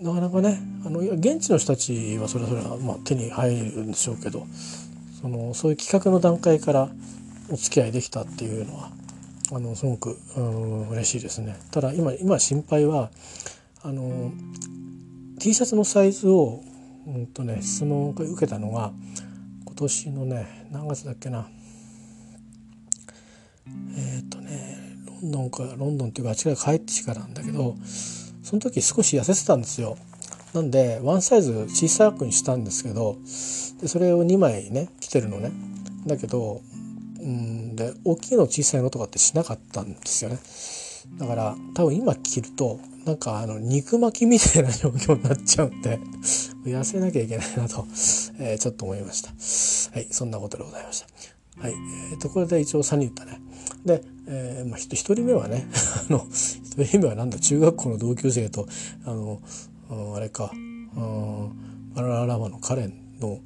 [0.02, 4.46] なかなかねあの現地の人たちはそれぞれまあ、手に入るんでしょうけど
[5.20, 6.90] そのそういう企画の段階から
[7.50, 8.90] お付き合いできたっていうのは
[9.52, 11.56] あのすごくうん嬉しいですね。
[11.70, 13.10] ただ今今心配は
[13.82, 14.32] あの
[15.38, 16.62] T シャツのサイズを、
[17.06, 18.92] うんとね、質問を受けたのが
[19.64, 21.48] 今年のね何月だっけな
[23.66, 27.76] えっ、ー、とねロンドンかロンドンっていうかあっちから帰ってからなんだけど
[28.42, 29.96] その時少し痩せてたんですよ。
[30.54, 33.16] なんでワンサイズ小さくにしたんですけど
[33.80, 35.52] でそれを2枚ね着てるのね。
[36.06, 36.60] だけど
[37.20, 40.38] うんで大きいの小さいのとかってしなかったんですよね。
[41.18, 45.98] だから多分今着るとなんかあの肉巻きみたいな状況になっちゃうんで
[46.64, 47.86] 痩せなきゃいけないなと、
[48.38, 49.30] えー、ちょっと思いました。
[49.94, 51.06] はいそんなことでございました。
[51.60, 51.72] はい、
[52.12, 53.40] えー、ところで一応3人言ったね。
[53.84, 55.66] で、えー、まあ、1人目はね
[56.08, 58.66] あの1人目はなんだ中学校の同級生と
[59.04, 59.40] あの、
[60.14, 60.56] あれか、う
[61.00, 63.40] ん、バララマのカレンの、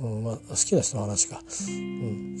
[0.00, 2.36] うんまあ、好きな人の話か、うん、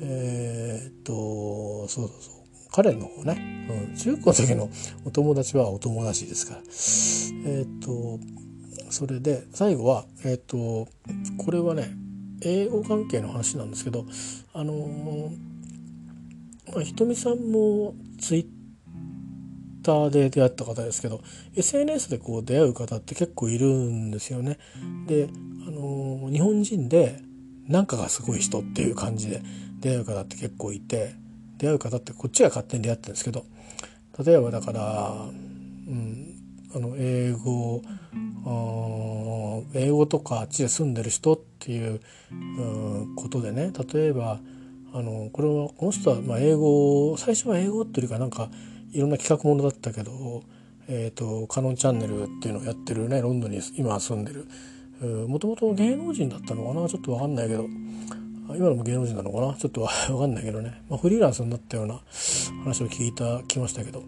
[0.00, 2.36] えー、っとそうそうそう。
[2.72, 4.70] 彼の方ね、うん、中学の時の
[5.04, 6.60] お友達はお友達ですから。
[6.60, 8.18] えー、っと
[8.90, 10.88] それで最後はえー、っと
[11.38, 11.96] これはね
[12.42, 14.04] 英語関係の話なんですけど
[14.52, 15.55] あのー
[16.72, 18.46] まあ、ひとみさんもツイッ
[19.82, 21.20] ターで出会った方ですけど
[21.54, 24.58] SNS でこう出会う方って結構いるんですよね。
[25.06, 25.28] で、
[25.66, 27.20] あのー、日本人で
[27.68, 29.42] なんかがすごい人っていう感じで
[29.80, 31.14] 出会う方って結構いて
[31.58, 33.44] 出会う方ってこっちが勝手に出会ってるんですけど
[34.24, 35.26] 例えばだから、
[35.88, 36.34] うん、
[36.74, 37.82] あの英語
[39.74, 44.40] 英語とかあっちで住んでる人っていう、う、ことでね例えば
[44.98, 48.48] あのこれはこの人はまあ英語最初は英語っていうかなんか
[48.92, 50.42] いろんな企画ものだったけど、
[50.88, 54.46] えーと、カノンチャンネルっていうのをやってるねロンドンに今住んでる。
[55.28, 56.88] もともと芸能人だったのかな？
[56.88, 57.66] ちょっと分かんないけど。
[58.48, 59.54] 今のも芸能人なのかな？
[59.54, 62.00] ちょっと分かんないけどね、まあ、フリーランスになったような
[62.64, 64.04] 話を聞いた聞きましたけど、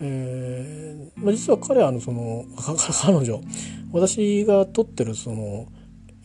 [0.00, 2.46] えーまあ、実は彼はあのその
[3.02, 3.40] 彼女
[3.92, 5.66] 私が撮ってるその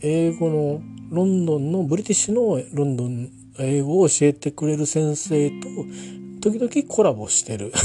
[0.00, 3.30] 英語のロンドンのブリティッシュのロンドン
[3.64, 5.56] 英語を教えてくれる先生と
[6.40, 7.72] 時々コラボしてる。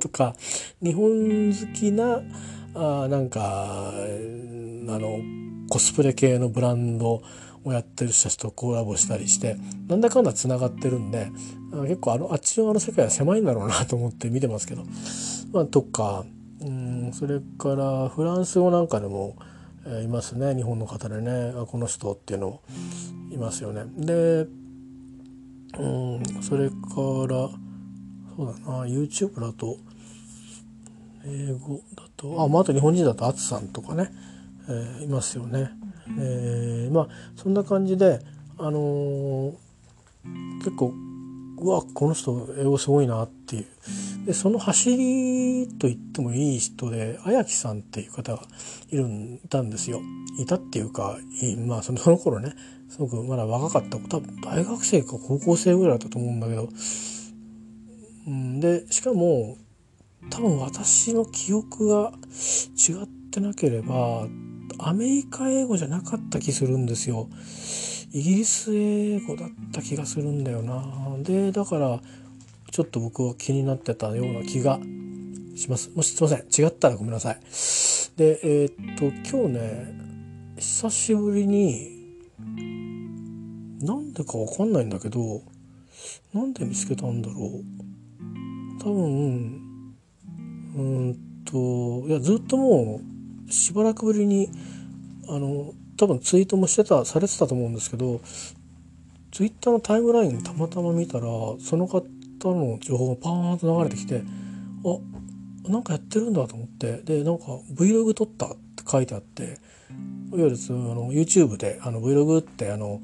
[0.00, 0.36] とか
[0.80, 2.22] 日本好きな
[2.74, 5.18] あなんかあの
[5.68, 7.20] コスプレ系のブランド
[7.64, 9.56] をやってる人たちとコラボしたりして
[9.88, 11.30] なんだかんだつながってるんで
[11.82, 14.84] 結構あのあっちのあの世界は狭いんだろうなと思って見てますけど、
[15.52, 16.24] まあ、とか
[16.60, 19.36] うんそれからフランス語なんかでも、
[19.84, 20.54] えー、いますね。
[20.54, 21.52] 日本の方でね。
[21.56, 22.60] あこの人っていうの
[23.30, 23.84] いますよね。
[23.96, 24.46] で
[25.78, 25.86] う
[26.20, 26.42] ん。
[26.42, 26.76] それか
[27.28, 27.48] ら
[28.36, 28.84] そうだな。
[28.84, 29.78] YouTube だと
[31.24, 34.10] 英語だとあ,、まあ、あと日本人だとアツさんとかね、
[34.68, 35.70] えー、いますよね。
[36.18, 38.20] えー、まあそんな感じで
[38.58, 39.54] あのー、
[40.58, 40.92] 結構
[41.62, 43.66] うわこの人英語すごいなっていう。
[44.26, 48.42] でその走りと言ってもいい人で綾木さんっていう方が
[48.90, 50.00] いるんいたんですよ。
[50.38, 51.18] いたっていうか
[51.66, 52.54] まあその頃ね
[52.88, 56.68] すごくまだ若かった多分大学生か高校生ぐらいだったと思うんだけど、
[58.26, 59.56] うん、でしかも
[60.30, 62.12] 多分私の記憶が
[62.76, 64.26] 違ってなければ
[64.78, 67.28] アメリカ英語じゃなかった気するんですよ。
[68.12, 70.84] イギリス英語だった気がするんだよな。
[71.22, 72.00] でだから
[72.70, 74.78] ちょっと僕は気になってたような気が
[75.56, 75.90] します。
[75.94, 77.40] もしすいません違ったらごめんなさい。
[78.16, 79.94] でえー、っと今日ね
[80.58, 81.90] 久しぶりに
[83.80, 85.42] なんでかわかんないんだけど
[86.34, 87.82] なんで見つけたんだろう
[88.82, 89.94] 多分
[90.76, 93.00] うんといやずっとも
[93.48, 94.50] うしばらくぶりに
[95.28, 95.72] あの
[96.02, 98.20] 多分ツイートもしてたされてたと思うんですけど
[99.30, 101.26] ツイッターのタイムラインたまたま見たら
[101.60, 102.02] その方
[102.42, 104.24] の情報がパーンと流れてきて
[104.84, 109.54] あなんかやってるんだと思ってでなんか Vlog 撮ったって書いてあっていわ
[110.32, 113.00] ゆるあの YouTube であの Vlog ってあの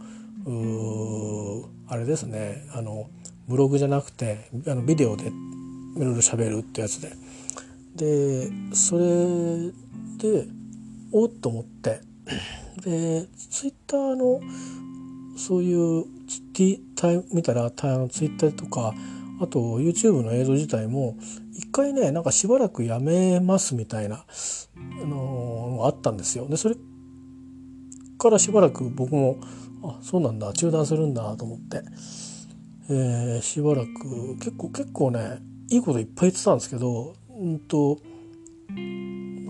[1.86, 3.08] あれですねあの
[3.46, 5.30] ブログじゃなくてあのビデオでい
[6.00, 7.12] ろいろ喋るってやつで。
[7.94, 9.72] でそれ
[10.18, 10.46] で
[11.12, 12.00] おっと思って
[12.78, 14.40] でツイッターの
[15.36, 16.04] そういう
[16.52, 17.88] ティタイ見たらツイ
[18.28, 18.94] ッターとか
[19.40, 21.16] あと YouTube の映像自体も
[21.54, 24.24] 一回ねなんかしばらくやめますみたいな、
[25.04, 26.48] のー、あったんですよ。
[26.48, 26.76] でそれ
[28.18, 29.38] からしばらく僕も
[29.84, 31.82] あそうなんだ中断するんだと思って、
[32.90, 35.38] えー、しばらく結構結構ね
[35.70, 37.98] いいこといっぱい言ってたんですけどうんと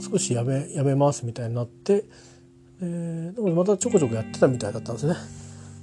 [0.00, 2.04] 少しやめやめますみたいになって、
[2.80, 5.14] えー、でもまたちょこちょこやってたみたいだったんですね。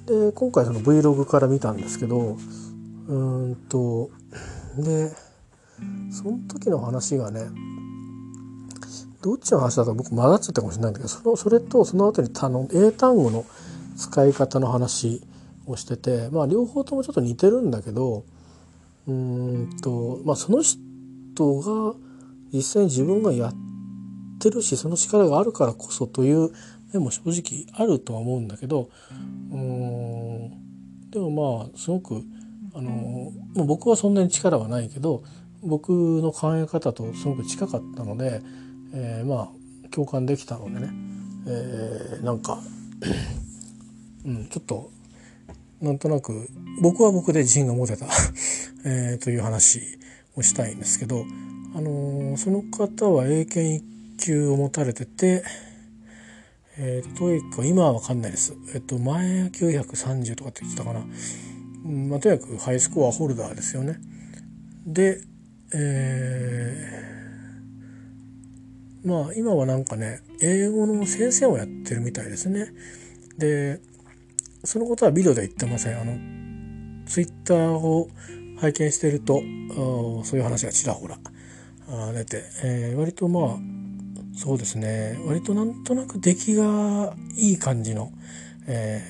[0.06, 2.38] で今回その Vlog から見たんですけど
[3.08, 4.12] うんと
[4.78, 5.12] で
[6.12, 7.48] その時の話がね
[9.22, 13.46] どっちの話だと僕混ざっちゃったかもしれないんだけどそのそれとその後にたの英単語の
[13.98, 15.22] 使い方の話
[15.66, 18.24] をしててまあ両方ともちょっと似てるんだけど
[19.08, 20.80] うんとまあその人
[21.60, 21.96] が
[22.54, 23.54] 実際に自分がやっ
[24.40, 26.52] てるしその力があるからこそという
[26.98, 28.90] 面も正直あるとは思うんだけど
[29.52, 32.24] うんでもまあすごく
[32.74, 33.32] あの
[33.66, 35.24] 僕はそんなに力はないけど
[35.62, 38.42] 僕の考え方とすごく近かったので、
[38.94, 40.90] えー、まあ共感できたのでね、
[41.48, 42.60] えー、なんか
[44.26, 44.92] うん、ちょっと
[45.82, 46.50] なんとなく
[46.82, 48.08] 僕は僕で自信が持てた
[48.88, 49.82] えー、という話
[50.36, 51.26] をしたいんですけど、
[51.76, 53.84] あのー、その方は英検
[54.18, 55.44] 1級を持たれてて、
[56.78, 58.54] えー、 TOEIC は今は分かんないです。
[58.74, 61.06] えっと、前930とかって言ってたかな。
[61.86, 64.00] まあ、とにかくハイスコアホルダーですよね。
[64.86, 65.22] で、
[65.74, 72.72] えー、まあ今はなんかね英語の先生をやってるみたいですね。
[73.38, 73.80] で
[74.64, 76.00] そのことはビデオでは言ってません。
[76.00, 76.18] あの
[77.06, 78.10] ツイッターを
[78.60, 79.42] 拝見してると
[80.24, 81.18] そういう話がちらほら
[82.14, 83.58] 出て、えー、割とまあ
[84.38, 85.18] そうですね。
[85.26, 88.12] 割となんとなく出来がいい感じの、
[88.68, 89.02] え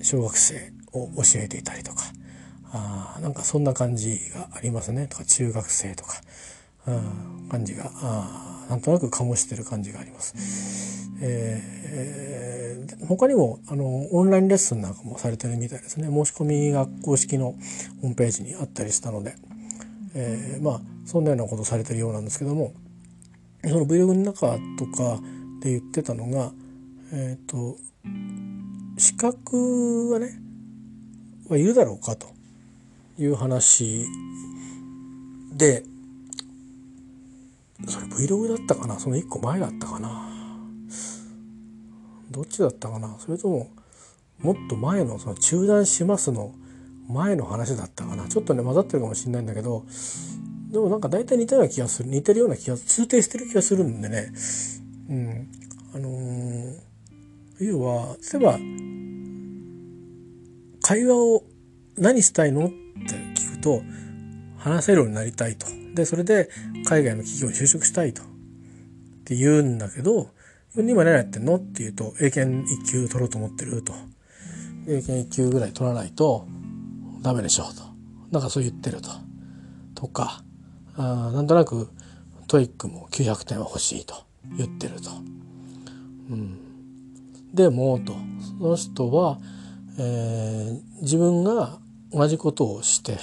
[0.00, 2.02] ー、小学生を教えていたりとか
[2.72, 5.06] あなんかそんな感じがありますね。
[5.06, 6.20] とか中学生とか、
[7.50, 11.10] 感じがあなんとなく醸してる感じがあります。
[11.20, 16.08] えー、他にもあのオンラインレッスンなんかもされてるみたいですね。
[16.08, 17.54] 申し込みが公式の
[18.02, 19.36] ホームページにあったりしたので、
[20.14, 22.74] えー、まあそんなようなことされてるようなんですけども
[23.62, 25.20] その Vlog の中とか
[25.60, 26.52] で言ってたのが
[27.12, 27.76] えっ、ー、と
[28.98, 30.38] 資格はね
[31.48, 32.28] はいるだろうかと
[33.18, 34.04] いう話
[35.52, 35.84] で
[37.88, 38.98] それ Vlog だったかな？
[38.98, 40.28] その1個前だったかな？
[42.30, 43.16] どっちだったかな？
[43.18, 43.70] それとも
[44.40, 46.52] もっと前のその中断しますの
[47.08, 48.28] 前の話だったかな？
[48.28, 49.84] ちょっとね混ざってるかもしれないんだけど
[50.76, 54.30] でもなんか大体似たような気がする似てるような気が通底してる気がするんでね
[55.08, 55.48] うん
[55.94, 56.74] あのー、
[57.60, 58.58] 要は例えば
[60.82, 61.44] 会話を
[61.96, 62.74] 何したいのって
[63.34, 63.82] 聞くと
[64.58, 65.66] 話せるようになりたいと。
[65.94, 66.48] で、それで
[66.84, 68.22] 海外の企業に就職したいと。
[68.22, 68.26] っ
[69.24, 70.28] て言うんだけど、
[70.76, 73.94] 今何やってんのって言うと、英検1級取ろうと思ってると。
[74.86, 76.46] 英検1級ぐらい取らないと
[77.22, 77.82] ダメでしょうと。
[78.30, 79.10] なんかそう言ってると。
[79.96, 80.44] とか、
[80.96, 81.88] あなんとなく
[82.46, 84.24] TOEIC も900点は欲しいと
[84.56, 85.10] 言ってると。
[86.30, 86.58] うん。
[87.52, 88.14] でも、と。
[88.58, 89.38] その人は、
[89.98, 91.78] えー、自分が
[92.12, 93.18] 同じことをして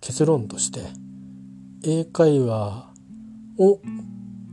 [0.00, 0.80] 結論として
[1.84, 2.90] 英会話
[3.58, 3.80] を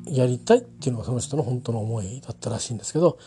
[0.07, 3.17] やりたいっていうのがその人の本当の思いだったらしいんですけど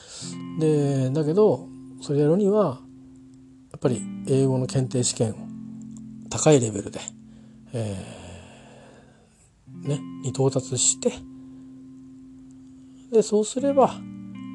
[0.60, 1.68] でだけど
[2.00, 2.80] それやるには
[3.72, 5.34] やっぱり英語の検定試験を
[6.30, 7.00] 高いレベルで、
[7.72, 8.17] えー、
[9.84, 11.12] ね、に到達して
[13.12, 13.94] でそうすれば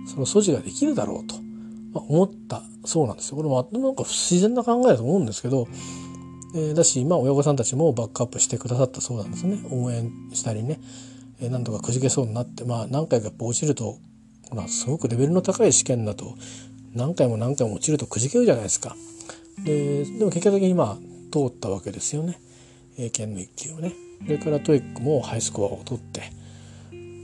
[0.05, 1.35] その素地ができるだろうと、
[1.93, 3.37] まあ、思ったそうなんですよ。
[3.37, 5.67] これもなんか不自然な考えだと思うんですけど、
[6.55, 9.59] えー、だし、まあ親御さんたちもバックアップしてくださったそうなんですね。
[9.71, 10.79] 応援したりね。
[11.39, 13.97] えー、なんとかくじけそうになって、まあ何回かやっぱ落ちると、
[14.49, 16.35] ほら、すごくレベルの高い試験だと、
[16.93, 18.95] 何回も何回も落ちるとくじけるじゃないですか。
[19.63, 20.97] で、でも結果的にまあ
[21.31, 22.39] 通ったわけですよね。
[22.97, 23.93] 英検の1級をね。
[24.21, 26.31] それから TOEIC もハイスコアを取って。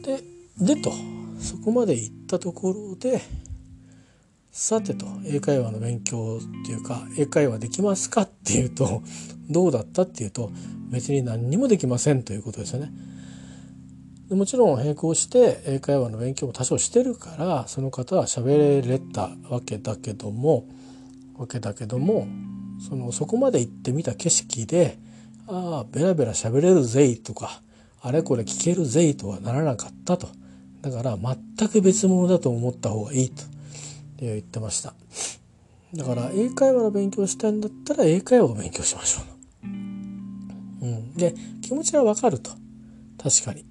[0.04, 0.92] で、でと、
[1.40, 3.22] そこまで行ったところで、
[4.52, 9.04] さてと英会話の勉強っていうか英会話できますかっていうと
[9.50, 10.52] どうだったっていうと
[10.90, 12.92] 別に何にもできませんということですよね。
[14.32, 20.68] もちろん並行して英会話の勉強も多少してるからその方は喋れたわけだけども
[21.36, 22.28] わけだけども
[22.88, 25.00] そのそこまで行ってみた景色で
[25.50, 27.62] ああベラベラ喋れるぜいとか
[28.02, 30.30] あれこれ聞けるぜいとはならなかったと。
[30.82, 33.44] だから全く別物だと思った方がいいと
[34.20, 34.94] 言ってました。
[35.94, 39.22] だから英会話の勉強したいんだったら英会話を勉強しましょ
[39.64, 39.70] うう
[40.88, 41.14] ん。
[41.16, 42.52] で気持ちはわかると。
[43.22, 43.66] 確かに。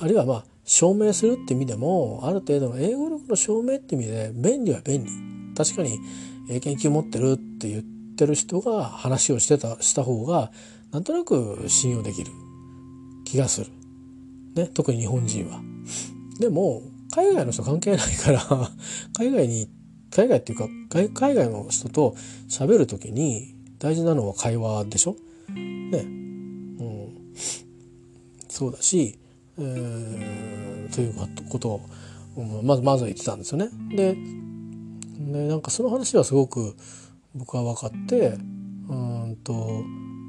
[0.00, 5.10] あるいはまあ証明するって意味でもある程度の英語力の証明って意味で便利は便利。
[5.56, 5.98] 確かに
[6.50, 7.82] 英検1級持ってるって言っ
[8.16, 10.50] てる人が話をしてたした方が
[10.92, 12.30] なんとなく信用できる
[13.24, 13.66] 気がする、
[14.54, 15.60] ね、特に日本人は。
[16.38, 16.82] でも
[17.14, 18.40] 海外の人関係ないから
[19.16, 19.68] 海外に
[20.10, 20.68] 海外っていうか
[21.14, 22.14] 海外の人と
[22.48, 25.16] 喋る時に大事なのは会話でしょ？
[25.50, 25.98] ね。
[25.98, 27.08] うん。
[28.48, 29.18] そうだし、
[29.58, 31.14] えー、という
[31.50, 33.68] ことをまずまず言ってたんですよね。
[33.94, 34.16] で
[35.32, 36.74] でなんかその話はすごく
[37.34, 38.38] 僕は分かって
[38.88, 39.82] うんと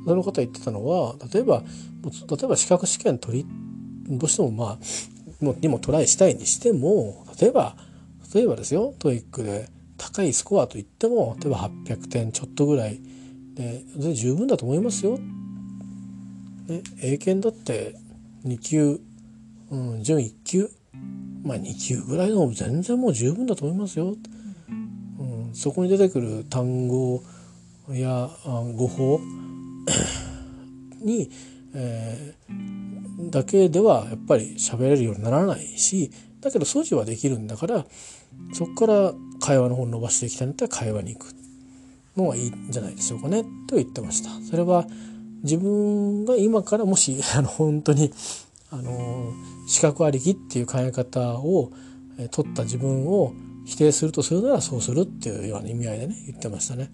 [0.08, 1.64] その方言ってたのは例えば
[2.03, 3.45] 例えば資格試験取り
[4.08, 4.26] ど。
[4.28, 7.76] うしてもまあもにもトライしたいにしても例えば
[8.34, 13.01] 例えばですよ TOEIC で高いスコアといっても例えば800点ちょっとぐらい
[13.55, 13.84] で
[14.14, 15.18] 十分だと思いますよ。
[16.68, 17.95] ね、英検だって
[18.45, 18.99] 2級、
[19.72, 20.70] うん、準1級
[21.43, 24.16] まあ2級ぐらいでも全然もう十分だと思いますよ。
[24.70, 27.24] うん、そこに出てくる単語
[27.89, 28.30] や
[28.76, 29.20] 語法
[31.02, 31.30] に、
[31.74, 36.12] えー、だけではやっぱり喋れるようにならないし
[36.42, 37.86] だけど掃除はできるんだから
[38.54, 41.34] そこから会話の方を伸ばしていきたいんだったら会話に行く
[42.16, 44.30] のがいいんじゃないでしょうかねと言ってました。
[44.50, 44.88] それは
[45.44, 48.12] 自分が今からもし あの本当に
[48.72, 49.34] あの
[49.68, 51.72] 資格ありきっていう考え方を
[52.32, 53.34] 取った自分を
[53.66, 56.90] 否定するとするならそうするっていうような意味合いでね言ってましたね。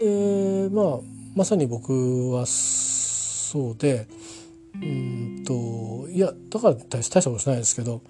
[0.00, 1.00] でまあ
[1.34, 4.06] まさに僕はそうで
[4.74, 8.02] うんといやだから大したことしないですけど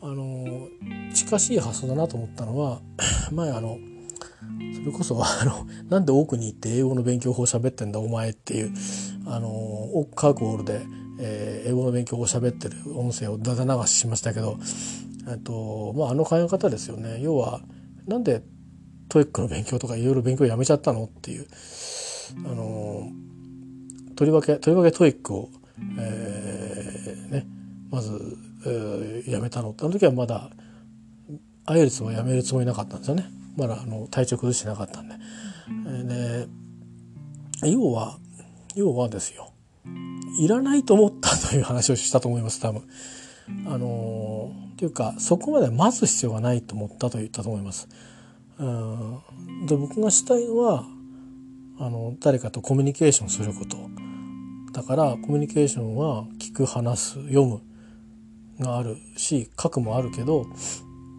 [0.00, 0.68] あの
[1.12, 2.80] 近しい発想だなと思ったのは
[3.32, 3.78] 前あの
[4.74, 8.72] それこそあのなんで奥に行って英語の勉強法喋ってんだお前っていう
[9.26, 10.82] あのカークホールで、
[11.18, 14.58] えー、英語の勉強法喋ってる音声をだだ流ししましたけど
[15.36, 17.18] と、まあ、あの考え方ですよね。
[17.20, 17.60] 要は
[18.06, 18.42] なんで
[19.08, 21.46] TOEIC の勉強とかいろいろ勉強やめちゃったのっていう。
[22.36, 23.10] あの
[24.16, 25.50] とりわけとりわけ TOEIC を、
[25.98, 27.46] えー、ね
[27.90, 30.50] まず、えー、やめたのってあの時はまだ
[31.66, 33.26] IELTS はやめるつもりなかったんですよね
[33.56, 35.14] まだあの体調崩してなかったんで。
[36.04, 36.48] で
[37.64, 38.18] 要は
[38.74, 39.52] 要はですよ
[40.38, 42.82] いらないと思ったという話をしたと思います多分。
[43.66, 47.88] あのっていうかそこまで待つ必要がないと思ったと言ったと思います。
[48.58, 50.84] うんで僕がしたいのは
[51.80, 53.76] あの誰かとコミュニケーションすること。
[54.72, 57.60] だからコミュニケーションは聞く話す読む
[58.60, 60.46] があるし書くもあるけど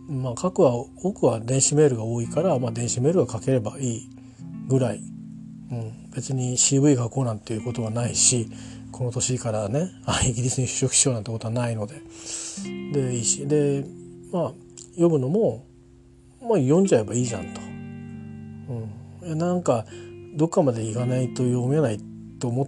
[0.08, 4.10] まあ書くは多くは電子メールが多いから、まあ、電子メールが書ければいい
[4.68, 4.98] ぐらい、
[5.72, 8.50] うん、別に CV 書こうなんていうことはないし
[8.92, 9.92] この年からね
[10.26, 12.02] イギリスに就職しようなんてことはないので。
[12.94, 13.86] でいいしで
[14.32, 14.52] まあ
[14.92, 15.66] 読むのも、
[16.42, 17.62] まあ、読んじゃえばいいじゃんと。
[19.24, 19.86] うん、なんか
[20.40, 22.00] どっかまでいかないと読めない
[22.40, 22.68] と思っ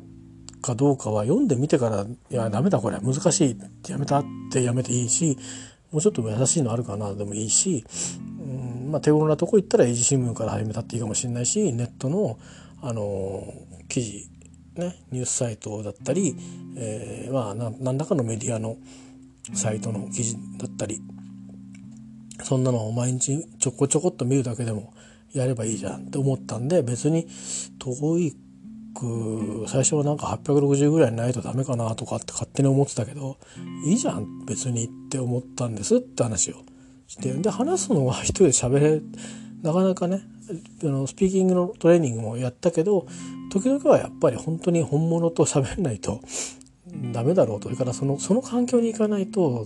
[0.61, 5.37] かどうかは読んでみてから「いやダメだこれ難しい」ってやめたってやめていいし
[5.89, 7.85] もうちょっと優しいのあるかなでもいいし、
[8.41, 12.37] うんまあ、手頃なとこ行ったら英字新聞から始めたっていいかもしれないしネットの、
[12.81, 13.53] あの
[13.87, 14.29] 記事、
[14.75, 16.35] ね、ニュースサイトだったり、
[16.75, 18.75] えー、まあ何らかのメディアの
[19.53, 21.01] サイトの記事だったり
[22.43, 24.93] そんなのを毎日ちょこちょこっと見るだけでも
[25.33, 27.27] やればいいじゃんって思ったんで別に
[27.79, 28.35] 遠い
[29.67, 33.37] 最初はなんか860ぐらいないとダメかなとかって勝手に思ってたけど
[33.85, 36.63] いいじゃん別にって思ったんですって話を。
[37.07, 39.01] してで話すのは一人で喋れ
[39.63, 40.21] なかなかね
[40.83, 43.05] あのスピーキングのトレーニングもやったけど
[43.51, 46.21] 時々はやっぱり本当に本物と喋んないと
[47.11, 47.65] ダメだろうと。
[47.65, 49.65] それからそのその環境に行かないと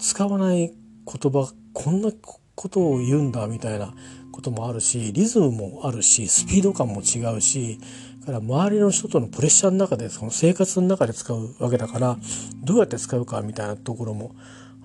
[0.00, 0.72] 使わない
[1.06, 2.10] 言葉こんな
[2.54, 3.94] ことを言うんだみたいな。
[4.34, 7.78] こともあるしリズムもあるしスピード感も違うし
[8.26, 12.16] から周りの人とのプレッシャーの中でその生活の中で使うわけだから
[12.64, 14.34] どうやって使うかみたいなところも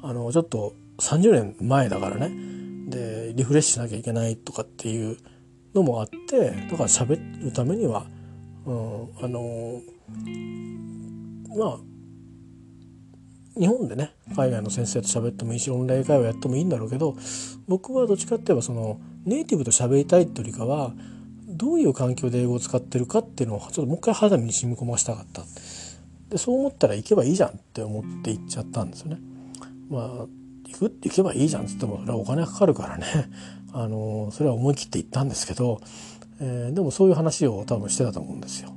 [0.04, 2.32] あのちょっと30年前だからね。
[2.90, 5.18] でリフレッシュしなきゃいけないとかっていう
[5.74, 8.08] のもあってだから喋るためには、
[8.66, 9.82] うん、あの
[11.56, 11.78] まあ
[13.60, 17.16] 日本でね海外の先生と喋ってもいいしオンライン会話やってもいいんだろうけど
[17.68, 20.94] 僕はどっちかっていえばそのネイティブと喋りたいっていうよりかは
[21.48, 25.44] どういう環境で英語を使ってるかっていうのをちょっともう一回肌身に染み込ましたかった
[26.30, 29.20] でそう思ったら行けばいいじゃんって思って行っちゃったんですよね。
[29.90, 30.04] まあ
[30.68, 33.06] 行くって行けばいいじゃんっつってもそれはお金かかるからね
[33.74, 35.82] あのそれは思い切って行ったんですけど、
[36.40, 38.70] えー、でもそういう話を多分してたと思うんですよ。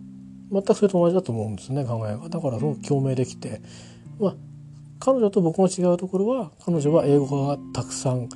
[0.51, 3.63] 全くそれと同じだと思うんですね考えがだからすごく共鳴できて
[4.19, 4.37] まあ
[4.99, 8.29] 彼女と僕の違うところは彼女は英語がたくさん、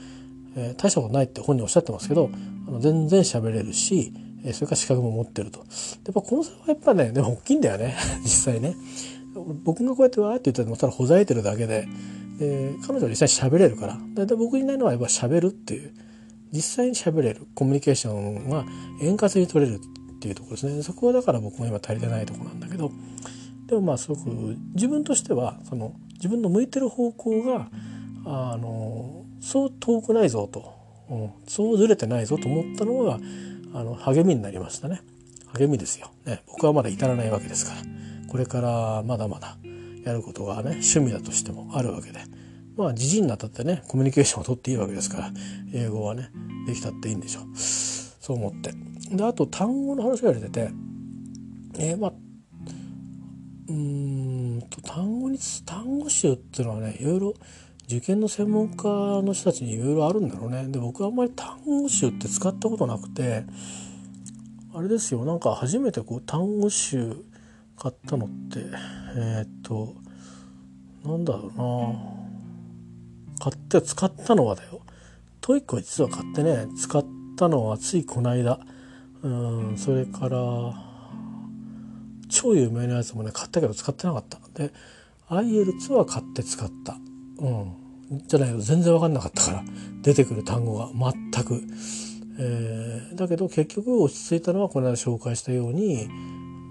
[0.57, 2.31] えー、大したことないって本人おっしゃってますけど
[2.67, 4.13] あの全然喋れるし、
[4.45, 5.61] えー、それから資格も持ってると。
[5.61, 7.95] やっぱこの差はやっぱねでも大きいんだよね
[8.25, 8.75] 実際ね。
[9.65, 11.87] 僕がこうやってわーって言ってもただほざいてるだけで
[12.39, 13.99] で彼女は実際に喋れるから。
[14.15, 15.93] だいたい僕にないのはやっぱ喋るっていう。
[16.53, 17.47] 実際に喋れる。
[17.55, 18.65] コミュニケーションが
[19.03, 20.83] 円滑に取れるっていうところですね。
[20.83, 22.91] そこはだから僕も今足りてないとこなんだけど。
[23.67, 27.69] でもまあすごく自分としてはその自分の向いてる方向が
[28.25, 30.75] あのそう遠くないぞと、
[31.09, 33.21] うん、そうずれてないぞと思ったのが
[33.75, 35.03] あの励みになりましたね。
[35.55, 37.79] 励みですよ、ね、僕はまだ至らないわけですから。
[38.29, 39.57] これからまだまだ
[40.05, 42.19] やることがね趣味だとしてもあるわけで。
[42.77, 45.31] まあじじになったってねコミュニケーションを取っていいわけですから
[45.73, 46.31] 英語はね
[46.67, 47.45] できたっていいんでしょう。
[47.57, 48.75] そう思って。
[49.15, 50.71] であと単語の話が出てて
[51.79, 52.13] えー、まあ
[53.69, 57.35] うんと単語に単語集っていうのはねいろいろ
[57.89, 58.83] 受験の専門家
[59.23, 60.67] の人たちにいろいろあるんだろうね。
[60.69, 63.45] で僕はあんまり単語集って使ったことなくて
[64.75, 65.25] あれですよ。
[65.25, 67.17] なんか初めてこう単語集
[67.79, 68.61] 買ったのって
[69.17, 69.95] えー、っと
[71.05, 72.17] なんだろうな。
[73.39, 74.81] 買って使ったのはだよ。
[75.41, 77.05] TOEIC は実は買ってね使っ
[77.37, 78.59] たのはついこの間。
[79.23, 80.39] うんそれから
[82.29, 84.41] 超有名なやつもね買ったけど使ってなかった。
[84.55, 84.73] で
[85.29, 86.97] IL2 は買って使った。
[87.39, 87.73] うん。
[88.27, 89.65] じゃないと全然分かんなかったから
[90.03, 91.61] 出てくる単語が全く、
[92.39, 96.09] えー、だけど結局落ち着いたのはこの間紹介したように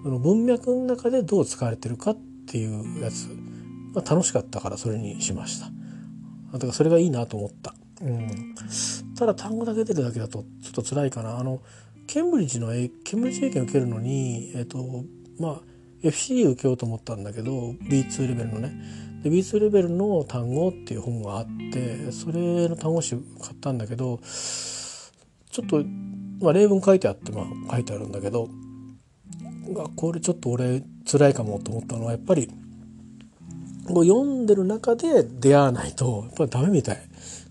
[0.02, 3.28] その文脈の中でどう使われてるかっていうやつ。
[3.96, 5.70] が楽しかったからそれにしました。
[6.52, 8.54] だからそれがいいなと思った、うん、
[9.18, 11.38] ただ単語だけ出るだけだとちょっと辛いかな。
[11.38, 11.60] あの
[12.06, 15.04] ケンブリッジのケンブリッジ英検受けるのに、えっ、と
[15.40, 15.60] まあ
[16.02, 18.72] FC 受けようと思ったんだけど B2 レベルのね。
[19.26, 24.20] で B2 レベルの単語っていう本があってそれの単語集買ったんだけど
[25.50, 25.82] ちょっと、
[26.40, 28.48] まあ、例文書いてあって、まあ、書いてあるんだけど
[29.96, 32.48] これちょっと俺辛いかもと思ったのはやっぱり
[33.88, 37.00] こう読んでる中で出会わないとやっぱりダメみたい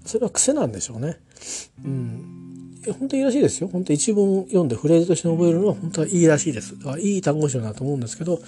[0.05, 1.19] それは癖なんでしょうね。
[1.84, 2.41] うん
[2.93, 3.67] 本当にいいらしいですよ。
[3.67, 6.76] 本当一文読んでフレーズとして覚えるのは本当はいいらしいです。
[6.99, 8.39] いい単語集だと思うんですけど、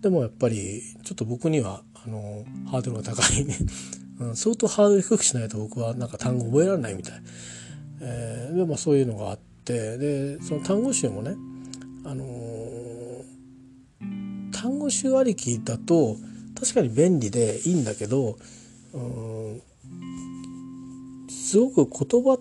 [0.00, 3.46] でもやっぱりちょっと僕にはあのハードルが高い、
[4.20, 7.22] うん、相当ハードル低くしないと僕はなんか単語覚えられないみたい。
[8.02, 11.36] えー、でもそういうのがあってでその単語集もね、
[12.04, 13.24] あのー、
[14.52, 16.16] 単語集ありきだと
[16.58, 18.38] 確かに便利でいいんだけど、
[18.94, 19.62] うん、
[21.28, 22.38] すごく言葉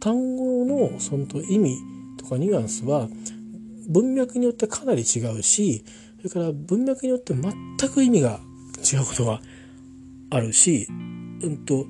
[0.00, 1.76] 単語のその意味
[2.18, 3.08] とかニュアンスは
[3.88, 5.84] 文脈によってかなり違うし
[6.18, 8.40] それから文脈によって全く意味が
[8.92, 9.40] 違うことが
[10.30, 11.86] あるし、うんと、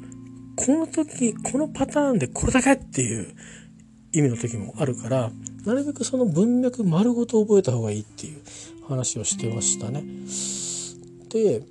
[0.56, 3.34] この時このパターンでこれだけっていう
[4.12, 5.30] 意味の時もあるから
[5.64, 8.42] なるべくその文脈丸ごと覚えた方がいいっていう
[8.88, 10.02] 話をしてましたね。
[11.30, 11.62] で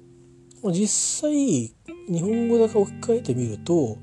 [0.72, 1.74] 実際日
[2.22, 3.98] 本語だけ置き換えてみると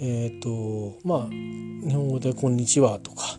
[0.00, 3.38] えっ、ー、とまあ日本語で「こんにちは」とか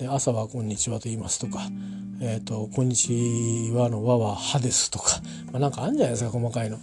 [0.00, 1.68] で朝は「こんにちは」と言いますとか
[2.22, 5.20] 「えーと、こんにちは」の「和」は「は」ですとか、
[5.52, 6.78] まあ、なんかあるんじゃないですか細かいの。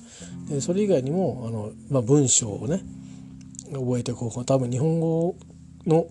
[0.47, 2.83] でそれ以外にもあの、まあ、文章をね
[3.73, 5.35] 覚えてこう多分日本語
[5.87, 6.05] の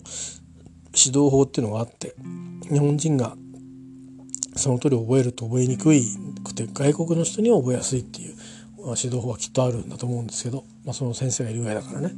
[0.93, 2.13] 指導法っていうのがあって
[2.69, 3.37] 日本人が
[4.57, 6.03] その通り覚えると覚えにくい
[6.43, 8.35] くて外国の人には覚えやすいっていう
[8.79, 12.11] 指導法はきっとあるんだと思うんですけど、まあ、その先生がいるぐらいだからね。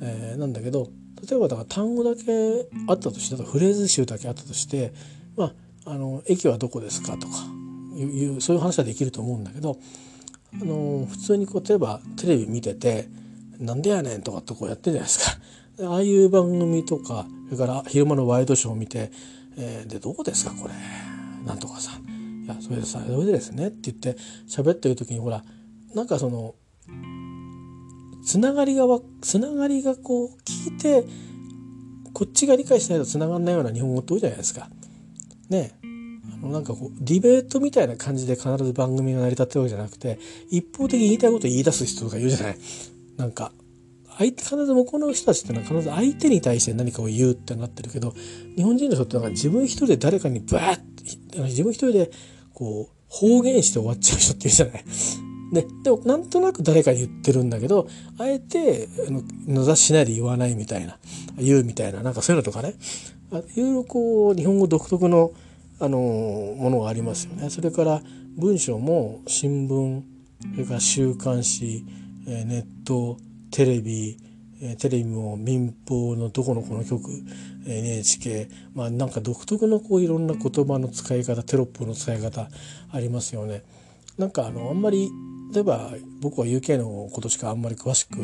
[0.00, 0.88] えー、なんだけど
[1.26, 4.92] 例えばだから単語だけあったとしてフレーズ集だけあったとして
[5.36, 5.52] 「ま
[5.84, 7.34] あ、あの駅はどこですか?」とか
[7.96, 9.78] いうそういう話はできると思うんだけど
[10.60, 13.08] あの普通にこう例えばテレビ見てて
[13.58, 15.38] 「なんでやねん」とかってこうやってるじゃないですか。
[15.82, 19.10] ああいう番組とかそれから昼間のワイドショーを見て
[19.56, 20.74] 「えー、でどこですかこれ
[21.44, 22.04] なんとかさん」
[22.44, 24.16] いやそれでさそれでですねって言って
[24.46, 25.42] 喋ってる時にほら
[25.94, 26.54] なんかその
[28.24, 28.86] つながりが
[29.20, 31.04] つながりがこう聞いて
[32.12, 34.68] こっちが理解しないとつながんないような日本語って多いじゃないですか。
[35.50, 35.72] ね
[36.42, 40.18] あのなんかこうディベートみたいな感じで必ず番組が成り立ってるわけじゃなくて
[40.48, 42.58] 一方的に言いたいことを言い出す人とかいるじゃない。
[43.16, 43.52] なんか
[44.16, 48.14] 相手必ず向こうの人たちってのは必ず相手に対して何かを言うってなってるけど
[48.56, 52.10] 日本人の人ってなんか自分一人で誰かにバーッ自分一人で
[52.52, 54.84] こう方言して終わっちゃう人っているじゃない。
[55.54, 57.88] で、でもなんとなく誰かに言ってるんだけど、
[58.18, 58.88] あえて、
[59.46, 60.98] のざしないで言わないみたいな、
[61.38, 62.74] 言うみたいな、なんかそういうのとかね、
[63.56, 65.32] いろいろこう、日本語独特の、
[65.80, 67.50] あのものがありますよね。
[67.50, 68.02] それから
[68.36, 70.02] 文章も新聞
[70.52, 71.84] それから週刊誌
[72.26, 73.16] ネット
[73.50, 74.16] テレビ
[74.78, 77.10] テレビも民放のどこのこの局
[77.66, 82.48] NHK まあなんか独特のこういろんな言葉の使い方テロップの使い方
[82.90, 83.62] ありますよね。
[84.16, 85.10] なんかあのあんまり
[85.52, 88.18] 例えば僕は UK のことしかあんまり詳しく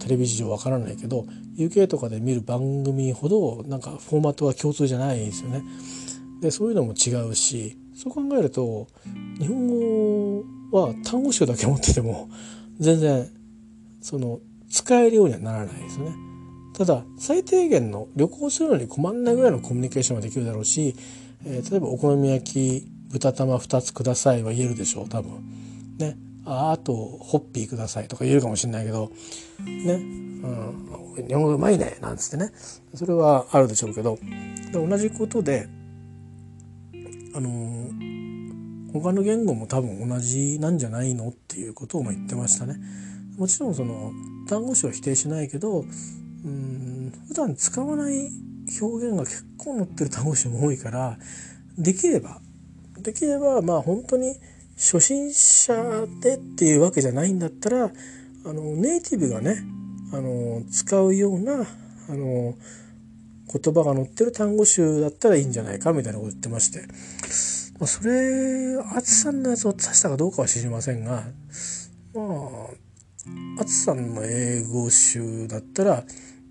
[0.00, 5.62] テレビ事情わからないけど UK とかで見る番組ほどなんかフォーマットは共通じゃないですよね。
[6.40, 8.88] でそういうのも違うしそう考えると
[9.38, 12.28] 日本語は単語集だけ持ってても
[12.80, 13.28] 全然
[14.00, 16.16] その使えるようにはならないですよね。
[16.76, 20.96] ただ最低限の旅行するのに困んないぐらいのコミュニケーションはできるだろうし、
[21.46, 25.30] えー、例えばお好み焼き豚玉2つくださいは言えるでしょう多分。
[25.98, 26.16] ね。
[26.44, 29.10] ああとホッピーくださいとか言えるかもしれないけど
[29.64, 32.52] ね、うん、日本語うまいねなんつってね。
[32.94, 34.18] それはあるでしょうけど。
[34.72, 35.68] 同じことで
[37.34, 37.90] あの、
[38.92, 42.76] 他の言語も多分同じなんじゃないのっていうことを言ってましたね。
[43.36, 44.12] もちろんその
[44.48, 45.84] 単語詞は否定しないけど
[46.44, 48.30] うん普段使わない
[48.80, 51.18] 表現が結構載ってる単語詞も多いから
[51.76, 52.40] できれば
[52.98, 54.36] できればまあ本当に
[54.76, 57.90] 初心者でっていうわけじゃないんだったら
[58.46, 59.62] あのネイティブがね
[60.12, 61.66] あの使うような
[62.08, 62.54] あの
[63.52, 66.86] 言葉が載ってる単語集だったらいいんじゃないかみたいなこと言ってまして、
[67.78, 71.24] まあ、それ淳さんのやつを指したかどうかは知りませんが
[72.14, 72.84] まあ
[73.60, 76.04] 淳さんの英語集だったら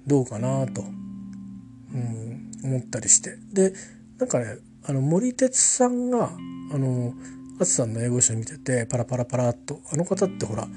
[0.08, 3.38] どうかなと、うん、思ったりして。
[3.54, 3.74] で
[4.18, 6.32] なんかねあの森哲さんが
[6.74, 7.14] あの
[7.60, 10.68] 淳さんの英語集見ててパラパラパラっとあの方ってほら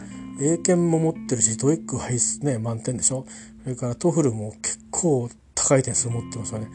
[0.41, 3.25] 英検も持ってるし TOEIC ハイスね満点でしょ？
[3.65, 6.69] それから TOEFL も結構高い点数持ってますよね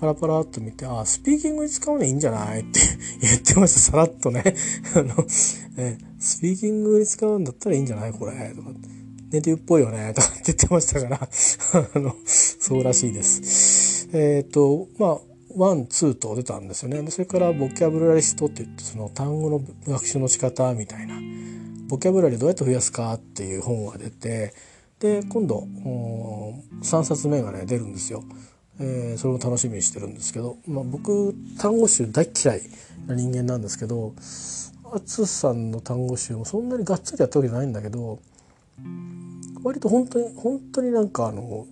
[0.00, 2.62] パラパラっと見て、あ、スピーキングに使うのいいんじゃない？
[2.62, 2.80] って
[3.22, 4.42] 言ってました、さらっとね。
[4.96, 5.14] あの、
[5.78, 8.12] え、スピーキングに使うんだったらいいんじゃない？
[8.12, 8.32] これ。
[8.56, 8.70] とか、
[9.30, 10.12] ネイティブっぽいよね。
[10.12, 11.20] とかって言ってましたから、
[11.94, 14.08] あの、そうらしいです。
[14.12, 15.18] えっ、ー、と、まあ、
[15.56, 17.10] ワン、ツーと出たんですよね。
[17.10, 21.14] それからボキャブラリストって言って、その単語の学習の仕方みたいな、
[21.88, 24.52] ボキャブラリーどうやって増やすかっていう本が出て、
[24.98, 25.66] で、今度、
[26.82, 28.24] 3冊目がね、出るんですよ。
[28.80, 32.62] えー、それを楽しみにしてるんですけど、まあ、僕単語集大嫌い
[33.06, 34.14] な人間なんですけど
[34.92, 38.18] 淳さんの単語集もそんなにがっつりやったわけじゃないんだけど
[39.62, 41.66] 割と本当に本当になんかあの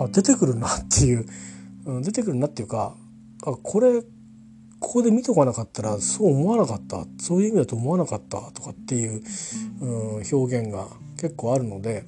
[0.00, 1.26] あ出てくるなっていう、
[1.90, 2.94] うん、出てくるなっていうか
[3.44, 4.02] あこれ
[4.80, 9.22] ここで見とかなかったらそう思わなかったそういう意味だと思わなかったとかっていう、
[9.80, 10.86] うん、表現が
[11.20, 12.04] 結構あるので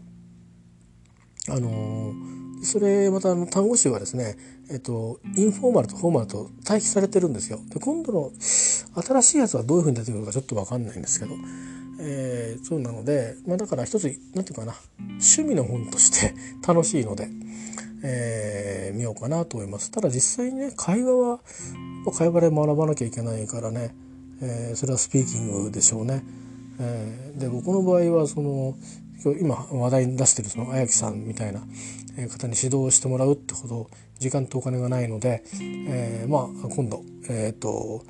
[1.48, 4.36] あのーそれまたあの単語集はですね、
[4.70, 7.58] えっと、インフォーマルとフォーマルと対比されてるんですよ。
[7.68, 11.34] で今度の新しいやつはどういうふうに出てくるかちょっと分かんないんですけど、
[12.00, 14.04] えー、そうなので、まあ、だから一つ
[14.34, 16.34] 何て言うかな趣味の本として
[16.66, 17.28] 楽しいので、
[18.02, 19.90] えー、見ようかなと思います。
[19.90, 21.40] ただ実際にね会話は
[22.16, 23.94] 会話で学ばなきゃいけないからね、
[24.40, 26.22] えー、それはスピーキングでしょうね。
[26.80, 28.74] えー、で僕の場合はその
[29.40, 31.60] 今話題に出してるその綾木さんみたいな
[32.28, 33.88] 方に指導してもらうってほど
[34.18, 38.04] 時間とお金がないので、えー、まあ今度、えーと、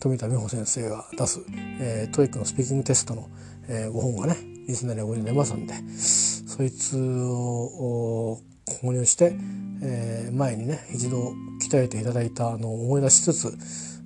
[0.00, 1.40] 冨田三穂先生が出す、
[1.80, 3.28] えー、 TOEIC のスピーキングテストの、
[3.68, 4.36] えー、ご本がね
[4.68, 8.38] リスナーにはご出ますんでそいつを
[8.82, 9.34] 購入して、
[9.82, 13.56] えー、前にね一度鍛えていただいたのを思い出しつつ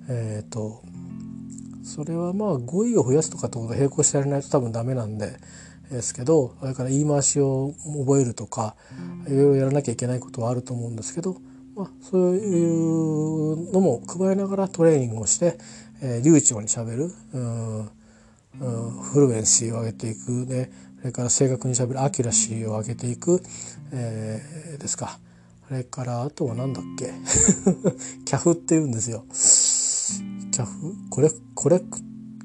[0.09, 0.81] えっ、ー、と
[1.83, 5.37] それはまあ語彙を増やすとかってこと並行してやらないと多分ダメなんで、
[5.89, 8.75] ですけどそれから言い回しを覚えるとか
[9.27, 11.37] いろいろやらなきゃいけないことはあると思うんですけど、
[11.75, 15.57] まあ、そういうのも加えながらトレーニングをして、
[16.01, 17.89] えー、流暢にしゃべるうんうん
[19.03, 20.31] fluency を上げていく。
[20.45, 23.41] ねそれから正確にしゃべる accuracy を上げていく、
[23.91, 25.19] えー、ですか
[25.67, 27.13] それからあとは何だっけ
[28.25, 29.23] CAF って言うんですよ。
[30.51, 30.93] CAF？
[31.09, 31.85] コレコレク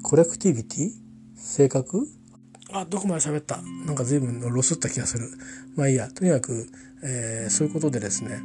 [0.03, 0.91] correctivity？
[1.35, 2.07] 性格？
[2.71, 3.59] あ、どこまで喋った？
[3.85, 5.27] なんか随分ロスった気がする。
[5.75, 6.09] まあいいや。
[6.09, 6.67] とにかく、
[7.03, 8.39] えー、そういうことでですね、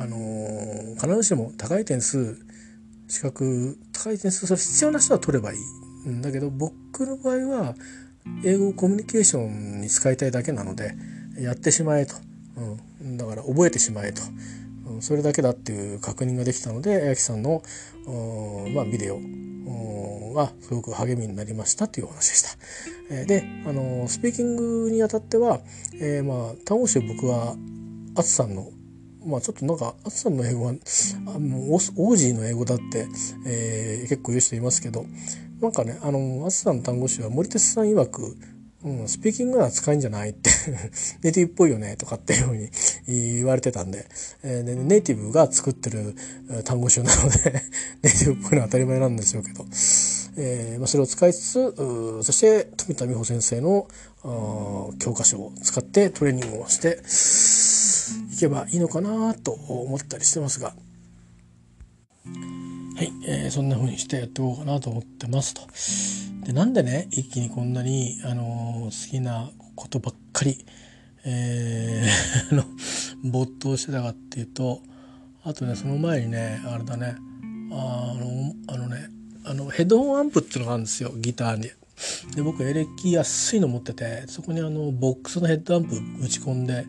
[0.00, 2.36] あのー、必ずしも高い点数、
[3.08, 6.08] 資格、高い点数、それ必要な人は取ればいい。
[6.08, 7.74] んだけど、僕の場合は、
[8.44, 10.94] 英語コミュニケーションに使いたいだけなので、
[11.38, 12.14] やってしまえと。
[13.02, 14.22] うん、だから覚えてしまえと。
[14.86, 17.62] うん、それだけだっていう確認ができたので、八木さんの、
[18.74, 19.20] まあ、ビデオ
[20.34, 23.24] がすごく励みになりましたというお話でした。
[23.26, 25.60] で、あのスピーキングにあたっては、
[25.94, 27.56] えー、まあ単語集僕は
[28.14, 28.70] 淳さんの
[29.24, 30.72] まあちょっとなんかアツさんの英語は
[31.34, 33.06] あもうオージーの英語だって、
[33.46, 35.04] えー、結構言う人いますけど
[35.60, 38.36] なんかねあのアツさんの単語集は森哲さん曰く
[38.82, 40.48] うん、スピーキングなら使えんじゃないって
[41.22, 42.70] ネイティブっぽいよねとかっていうふうに
[43.06, 44.06] 言われてたんで、
[44.42, 46.14] えー、ネイティブが作ってる
[46.64, 47.62] 単語集なので
[48.02, 49.66] ネイティブっぽいのは当たり前なんでしょうけど、
[50.38, 51.74] えーま、それを使いつつ
[52.22, 53.86] そして富田美穂先生の
[54.98, 57.02] 教科書を使ってトレーニングをして
[58.32, 60.74] いけばいいのかなと思ったりしてますが。
[63.00, 65.62] はい、えー、そんな風にしてやっていこうかなと思ってますと。
[66.46, 70.66] でなんでね一気にこんなに、あのー、好きなことばっかり、
[71.24, 72.62] えー、 の
[73.24, 74.82] 没頭してたかっていうと
[75.44, 77.14] あとねその前にねあれだね
[77.72, 79.08] あのあのね
[79.44, 81.70] あのヘッドホンアンプっていうのがあるんですよギターに。
[82.36, 86.84] で僕エレキ安いの持っててそこにあのボックスのヘッドアンプ打ち込んで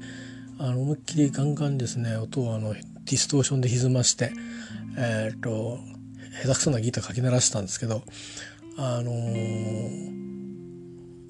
[0.59, 4.34] あの思いっきりガンガンですね音をあのディストーションで歪まして
[4.97, 5.80] えっ、と
[6.32, 8.03] 下手くそなギターかき鳴らしたんですけど
[8.77, 10.11] あのー、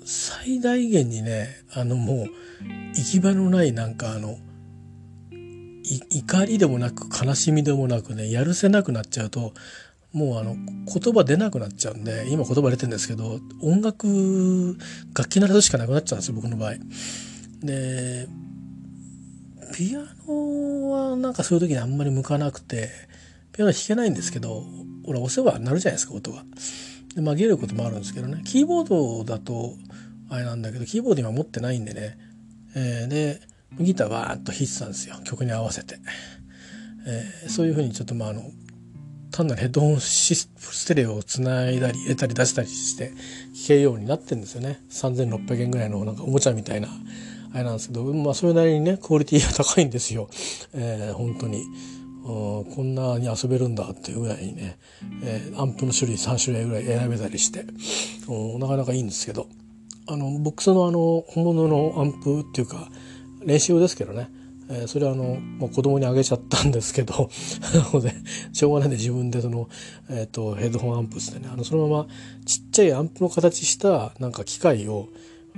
[0.06, 2.28] 最大限にねあのもう
[2.96, 4.38] 行き場のないなんかあの
[6.10, 9.54] 怒りでもなく悲しみでもなくねやるせなくなっちゃうと
[10.14, 14.78] もうあの言葉出なくなっちゃうんで今言葉出てるんですけど音楽
[15.16, 16.76] 楽器鳴らすしかなくなっちゃうんですよ僕の場合。
[17.64, 18.28] で
[19.74, 22.90] ピアノはなんかそういう時にあんまり向かなくて
[23.54, 24.66] ピアノ弾けないんですけど
[25.12, 26.44] ほら押せば鳴るじゃないですか音が。
[27.16, 28.42] で紛れることもあるんですけどね。
[28.46, 29.76] キーボードだと
[30.30, 32.18] あれなんだけどキーボード今持ってないんでね、
[32.76, 33.42] えー、で
[33.80, 35.16] ギターわーっと弾いてたんですよ。
[35.26, 36.00] 曲に合わせて、
[37.06, 38.44] えー、そういうふうにちょっとまああの
[39.32, 43.12] 単なるヘッドホンステレオをつないだり入れたり出したりして
[43.54, 44.82] 聴けるようになってるんですよね。
[44.90, 46.88] 3600円ぐらいのなんかおもちゃみたいな
[47.54, 48.04] あれなんですけど。
[48.14, 50.30] まあそれなりにねクオリティが高いんですよ、
[50.74, 51.66] えー、本当に。
[52.32, 54.78] こんなに遊べるんだっていうぐらいにね、
[55.24, 57.66] えー、アンプの種類3種類ぐらい選べたりして
[58.60, 59.48] なかなかいいんですけど
[60.08, 62.90] あのボックスのあの本物のアンプっていうか
[63.44, 64.30] 練習用ですけどね、
[64.70, 67.30] えー、それはあの、まあ、子供にあげちゃったんですけど
[68.54, 69.70] しょうがないんで自分でその、
[70.10, 72.08] えーと、ヘッドホンアンプですねあのそのまま
[72.46, 75.10] ちっちゃいアンプの形したなんか機械を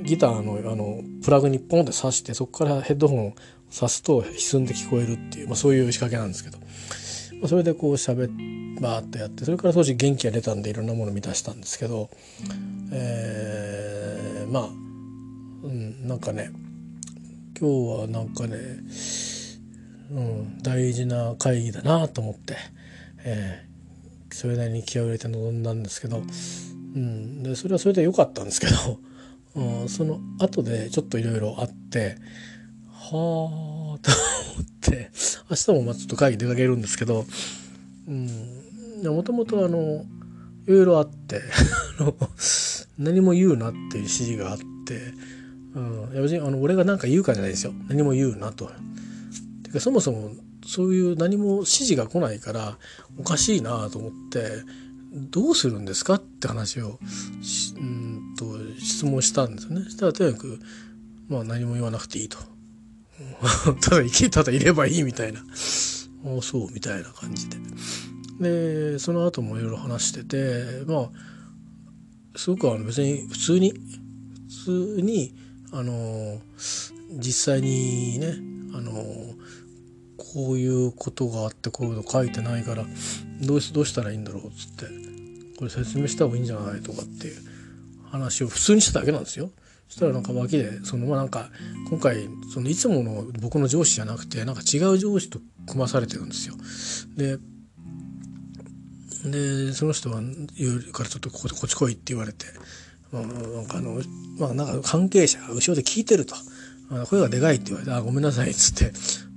[0.02, 3.34] ギターのあのプラグにポンって挿してそこからヘッドホン
[3.74, 6.60] 刺すと歪んで聞こえるっていう、まあ、そういう仕掛けなんですけど、
[7.40, 8.30] まあ、それでこう喋
[8.80, 12.10] バーッとやってそれから当時元気が出たんでいろんなものを満たしたんですけど、
[12.92, 14.68] えー、まあ、う
[15.68, 16.52] ん、なんかね
[17.60, 18.58] 今日はなんかね、
[20.12, 22.58] うん、大事な会議だなと思って、
[23.24, 29.00] えー、それなりに気合を入れて臨んだんですけど、うん、でそれはそれで良かったんですけど、
[29.56, 32.18] うん、その後でちょっといろいろあって。
[33.12, 34.12] はあと
[34.56, 35.12] 思って
[35.50, 37.26] 明日もまあちょっと会議出かけるんですけど
[38.08, 38.28] うん
[39.04, 40.06] もともとあの
[40.66, 41.42] いろいろあって
[42.98, 45.14] 何も言うなっていう指示があって、
[45.76, 48.72] うん、いや別にあの俺が何か言うかじゃないですよ何も言うなと。
[49.64, 50.32] てかそもそも
[50.66, 52.78] そういう何も指示が来ないから
[53.20, 54.64] おかしいなと思って
[55.14, 57.00] どうするんですかって話を
[57.78, 58.46] うんと
[58.80, 59.90] 質問したんですよね。
[59.90, 60.60] したらとにかく
[61.28, 62.53] まあ何も言わなくていいと。
[63.82, 65.40] ただ生きただいればいいみたいな。
[65.40, 65.44] あ
[66.38, 67.58] あそうみたいな感じで。
[68.40, 71.10] でその後もいろいろ話しててまあ
[72.36, 75.36] すごくあの別に普通に普通に
[75.72, 76.40] あの
[77.12, 78.36] 実際にね
[78.74, 78.92] あの
[80.18, 82.86] こういうことがあってこういうの書いてないから
[83.42, 84.86] どうしどうしたらいいんだろうっつって
[85.58, 87.38] これ説明した方がいいんじゃないとかっていう
[88.10, 89.52] 話を普通にしただけなんですよ。
[89.94, 91.50] したらなんか脇でそのまあなんか
[91.90, 96.56] 今回そのいつもの僕の上司じゃなくてなんか違う上司と組まされてるんですよ。
[97.16, 97.38] で
[99.30, 100.20] でその人は
[100.58, 102.46] 言うからちょっとここっち来いって言われて、
[103.12, 104.02] まあ、なんかあの
[104.38, 106.36] まあなんか関係者が後ろで聞いてると。
[107.10, 108.92] 声がでかいって言われて「あごめんなさい」っつって。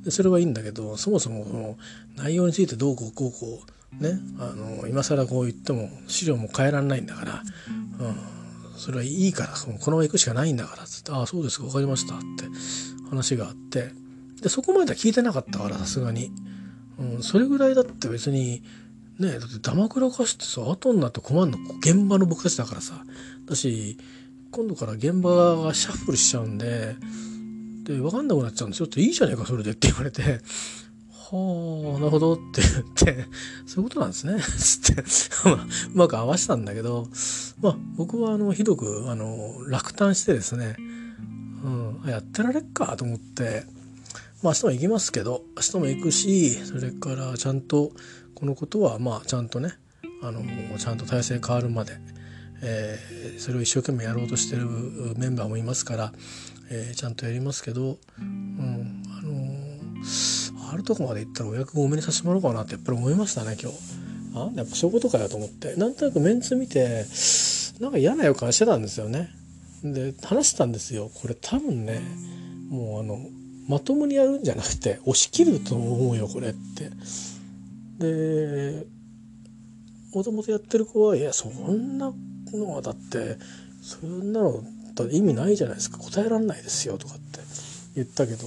[0.04, 1.76] でそれはいいんだけどそもそもその
[2.16, 3.62] 内容についてどうこうこうこ
[4.00, 7.42] うねあの今更こう言っても資料も変えられないんだから、
[7.98, 8.16] うん、
[8.77, 12.45] それはいいからこのまま行くしかないんだから」っつって「ああそうですか分かりました」って
[13.09, 13.93] 話があって
[14.43, 16.31] でそこまでは聞いてなかったからさすがに、
[16.99, 18.62] うん、それぐらいだって別に
[19.18, 23.05] ねだってダマくらかしてさ後になって困るの現場の僕たちだからさ。
[23.47, 23.97] だし
[24.51, 26.97] 今度から現場がシャッフルしちゃうんで
[27.85, 28.87] で分かんなくなっちゃうんですよ。
[28.87, 30.41] っていいじゃねえかそれでって言われて。
[31.31, 33.27] はあ、なるほどって言って、
[33.66, 34.41] そういうことなんですね。
[34.41, 35.03] つって、
[35.49, 37.07] まあ、うまく合わせたんだけど、
[37.61, 40.77] まあ、僕はあの、ひどく、あの、落胆してですね、
[41.64, 43.64] うん、やってられっかと思って、
[44.43, 47.93] まあ明日も行きますけど明日も行くしそれからちゃんと
[48.35, 49.72] このことはまあちゃんとね
[50.22, 50.43] あの
[50.79, 51.99] ちゃんと体制変わるまで、
[52.62, 54.66] えー、それを一生懸命やろうとしてる
[55.16, 56.12] メンバーもいますから、
[56.70, 63.79] えー、ちゃんとやりますけど、うん、あのー、あるとこまで行ったらお役多めにさせてもらおうかなってやっぱり思いましたね今日。
[64.35, 67.07] あやっぱそういうことかよと思ってなんとなくメンツ見て
[67.81, 69.31] なんか嫌な予感してたんですよね。
[69.83, 72.03] で話したんですよこれ多分ね
[72.68, 73.18] もうあの
[73.68, 76.91] まともにやるんじゃなくて押し切ると思うよこれって。
[77.99, 78.87] で
[80.12, 82.12] もともとやってる子はいやそんな
[82.53, 83.39] のはだって
[83.81, 84.62] そんなの
[84.95, 87.41] だ意味ないじゃないですか答えられないですよとかって
[87.95, 88.47] 言ったけど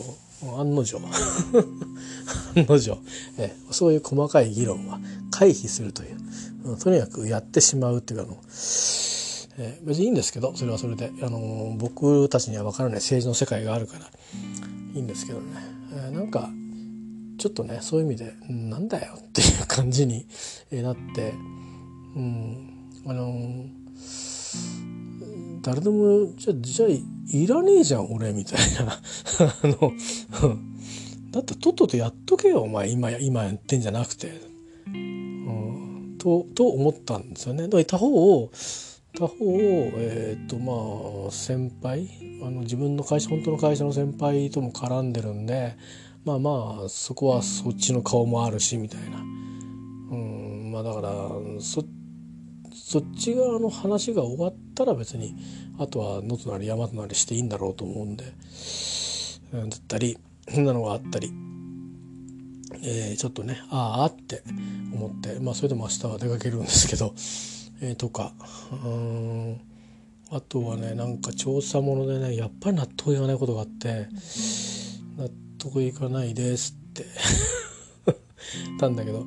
[0.59, 0.97] 案の定。
[0.97, 2.97] 案の定。
[3.37, 4.99] えそういう細かい議論は
[5.31, 8.37] 回避するという、とにかくやってしまうっていうかの、
[9.57, 14.09] え別にいいんですけどそれはそれで、あの僕たちには分からない政治の世界があるから。
[14.95, 15.45] いいんですけどね、
[15.93, 16.49] えなんか
[17.37, 20.25] ちょっとねそういう意味でなんだよっていう感じに
[20.71, 21.33] なって、
[22.15, 22.73] うん、
[23.05, 23.65] あの
[25.61, 26.89] 誰でもじゃあじゃあ
[27.31, 28.93] いらねえじゃん俺みたいな。
[28.93, 28.99] あ
[29.63, 29.93] の
[31.31, 34.31] だってとっととやっとけよお前今今やってんじゃなくて、
[34.87, 37.63] うん、とと思ったんですよね。
[37.63, 38.07] だから他方
[38.41, 38.49] を
[39.13, 39.57] 他方を
[39.95, 42.09] えっ、ー、とまあ先輩
[42.41, 45.75] あの自分の会社本当の会社の先輩とも絡んでるんで
[46.25, 49.21] まあまあそこはそっちの顔もあるしみたいな、う
[50.15, 51.85] ん、まあだからそっ
[52.89, 55.35] そっち側の話が終わったら別に
[55.77, 58.23] あとは野となり山となりしていいんだろうと思うんで、
[59.53, 60.17] だったり
[60.51, 61.31] そんなのがあったり、
[62.83, 64.41] えー、ちょっとねああって
[64.91, 67.13] 思ってまあそれでも明日は出かけるんですけど、
[67.87, 68.33] えー、とか
[68.83, 69.61] うん
[70.31, 74.07] あとはねなんか調査ものでねやっぱり納得いかないことがあって
[75.15, 75.29] 納
[75.59, 77.05] 得いかないですって。
[78.79, 79.25] たんだけど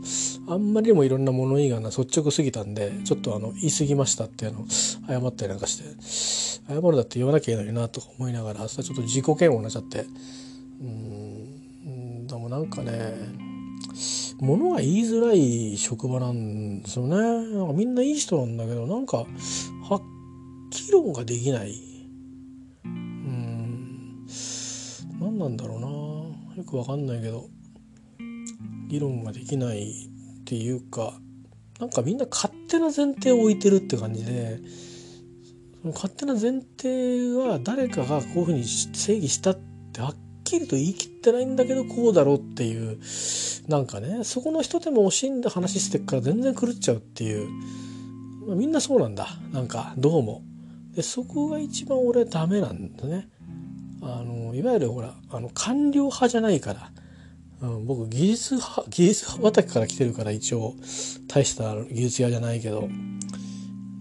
[0.49, 10.07] あんまりにもいろんな物言いがな率直すぎたんでちょっとあの言い過ぎましたってあの謝ったりなんかして謝るだって言わなきゃいいのになとか思いながらちょっと自己嫌悪になっちゃって
[10.81, 13.53] うんでもなんかね
[14.43, 17.17] 物が言いづらい職場なんですよね。
[17.17, 20.03] なんかみんないい人なんだけどなんかはっ
[20.71, 21.81] きり論ができない。
[22.85, 24.27] うん
[25.21, 25.87] 何なんだろうな。
[26.57, 27.52] よくわかんないけど。
[28.89, 30.09] 議論ができない
[30.43, 31.15] っていうか
[31.81, 34.61] なんかみんな勝手な前提を置いてるって感じで
[35.81, 39.59] その勝手な前提は誰かがこういうふうに正義したっ
[39.93, 42.99] てはっきりと言い切ってないんだけどこうだろうっていう
[43.69, 47.49] なんかねそこの人でも惜しんだ話してっから全然狂っちゃうっていう
[48.47, 50.43] まみんなそうなんだなんかどうも。
[50.95, 53.29] でそこが一番俺はダメなんだね。
[54.03, 56.91] あのいわゆるほらあの官僚派じゃないから、
[57.63, 60.75] うん、僕技術派技術畑から来てるから一応
[61.29, 62.89] 大した技術屋じゃないけど。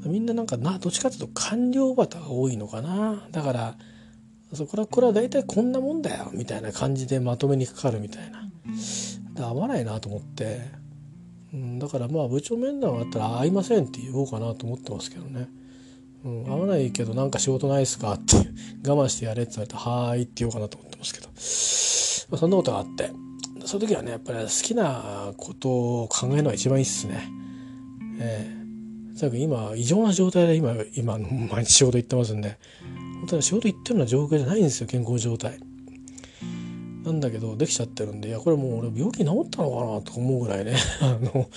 [0.05, 3.27] みんななんかなどっちかっていうと官僚旗が多いのかな。
[3.31, 3.75] だから
[4.53, 8.49] そこらこれは大体こんなもんだよみたいな感じでまとめにかかるみたいな。
[9.37, 10.61] 合わないなと思って、
[11.53, 15.47] うん、だからまあ部長面談があったら合いませんって言おうかなと思ってますけどね。
[16.23, 18.35] うん、合わないけどなんか仕事ないっすかって
[18.87, 23.11] 我慢してやれって言われたら「はーい」って言おうかなと思ってますけど、まあ、そんなことがあって。
[23.71, 25.69] その時はねやっぱり好きなこと
[26.03, 27.31] を考えるのが一番いいっすね。
[28.19, 32.57] えー、とにかく今異常な状態で今今毎日仕事行ってますんで
[33.21, 35.57] 本当に仕事行ってるような状況じゃないんですよ健康状態。
[37.05, 40.75] なんだけどできちゃってるんでいやこれもう俺病気治ったのかなと思うぐらいね。
[40.99, 41.47] あの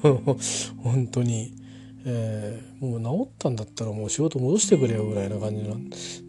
[0.82, 1.52] 本当に。
[2.06, 5.74] えー、もう治ったんだったらもう仕事戻してくれよぐらいな感じな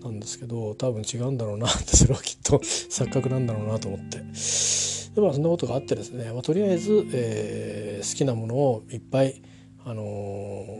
[0.09, 4.17] んですけど多分違うんだろうなってそれはきっと錯覚なんだろうなと思って。
[5.15, 9.41] でまあそんなことがあってですね、まあ、とりあえず、えー、好きなものをいっぱい、
[9.85, 10.79] あのー、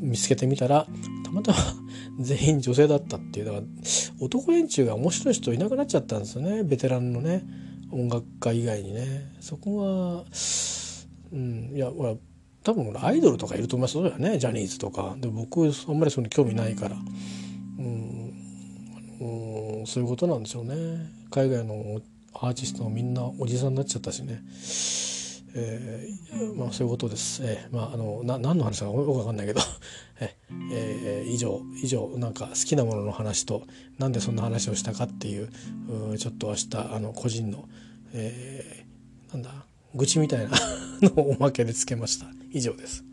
[0.00, 0.86] 見つけてみたら
[1.24, 1.58] たまたま
[2.20, 3.64] 全員女性だったっていうだから
[4.20, 6.64] 男連中が面白い人いなくなっちゃったんですよね。
[6.64, 7.44] ベテランのね
[7.92, 9.32] 音楽家以外にね。
[9.40, 10.24] そこは
[11.32, 12.14] うんいやほら
[12.62, 14.38] 多分アイドルとかいると思いますよね。
[14.38, 15.16] ジャニーズとか。
[15.18, 16.96] で僕あんまりその興味ないから。
[17.78, 18.34] うん
[19.20, 20.74] うんそういうことなんでしょうね。
[21.30, 22.00] 海外の
[22.42, 24.42] アーティストもみんなおじさんになっちゃったしね。
[25.54, 27.42] えー、まあそういうことです。
[27.44, 29.60] えー、まああのな何の話かよくわかんないけど、
[30.20, 30.36] え
[30.72, 33.64] えー、以上以上なんか好きなものの話と
[33.98, 35.50] なんでそんな話をしたかっていう
[36.12, 37.68] うちょっと明日あの個人の、
[38.12, 40.58] えー、なんだ愚痴みたいな
[41.02, 42.26] のをおまけでつけました。
[42.52, 43.09] 以上です。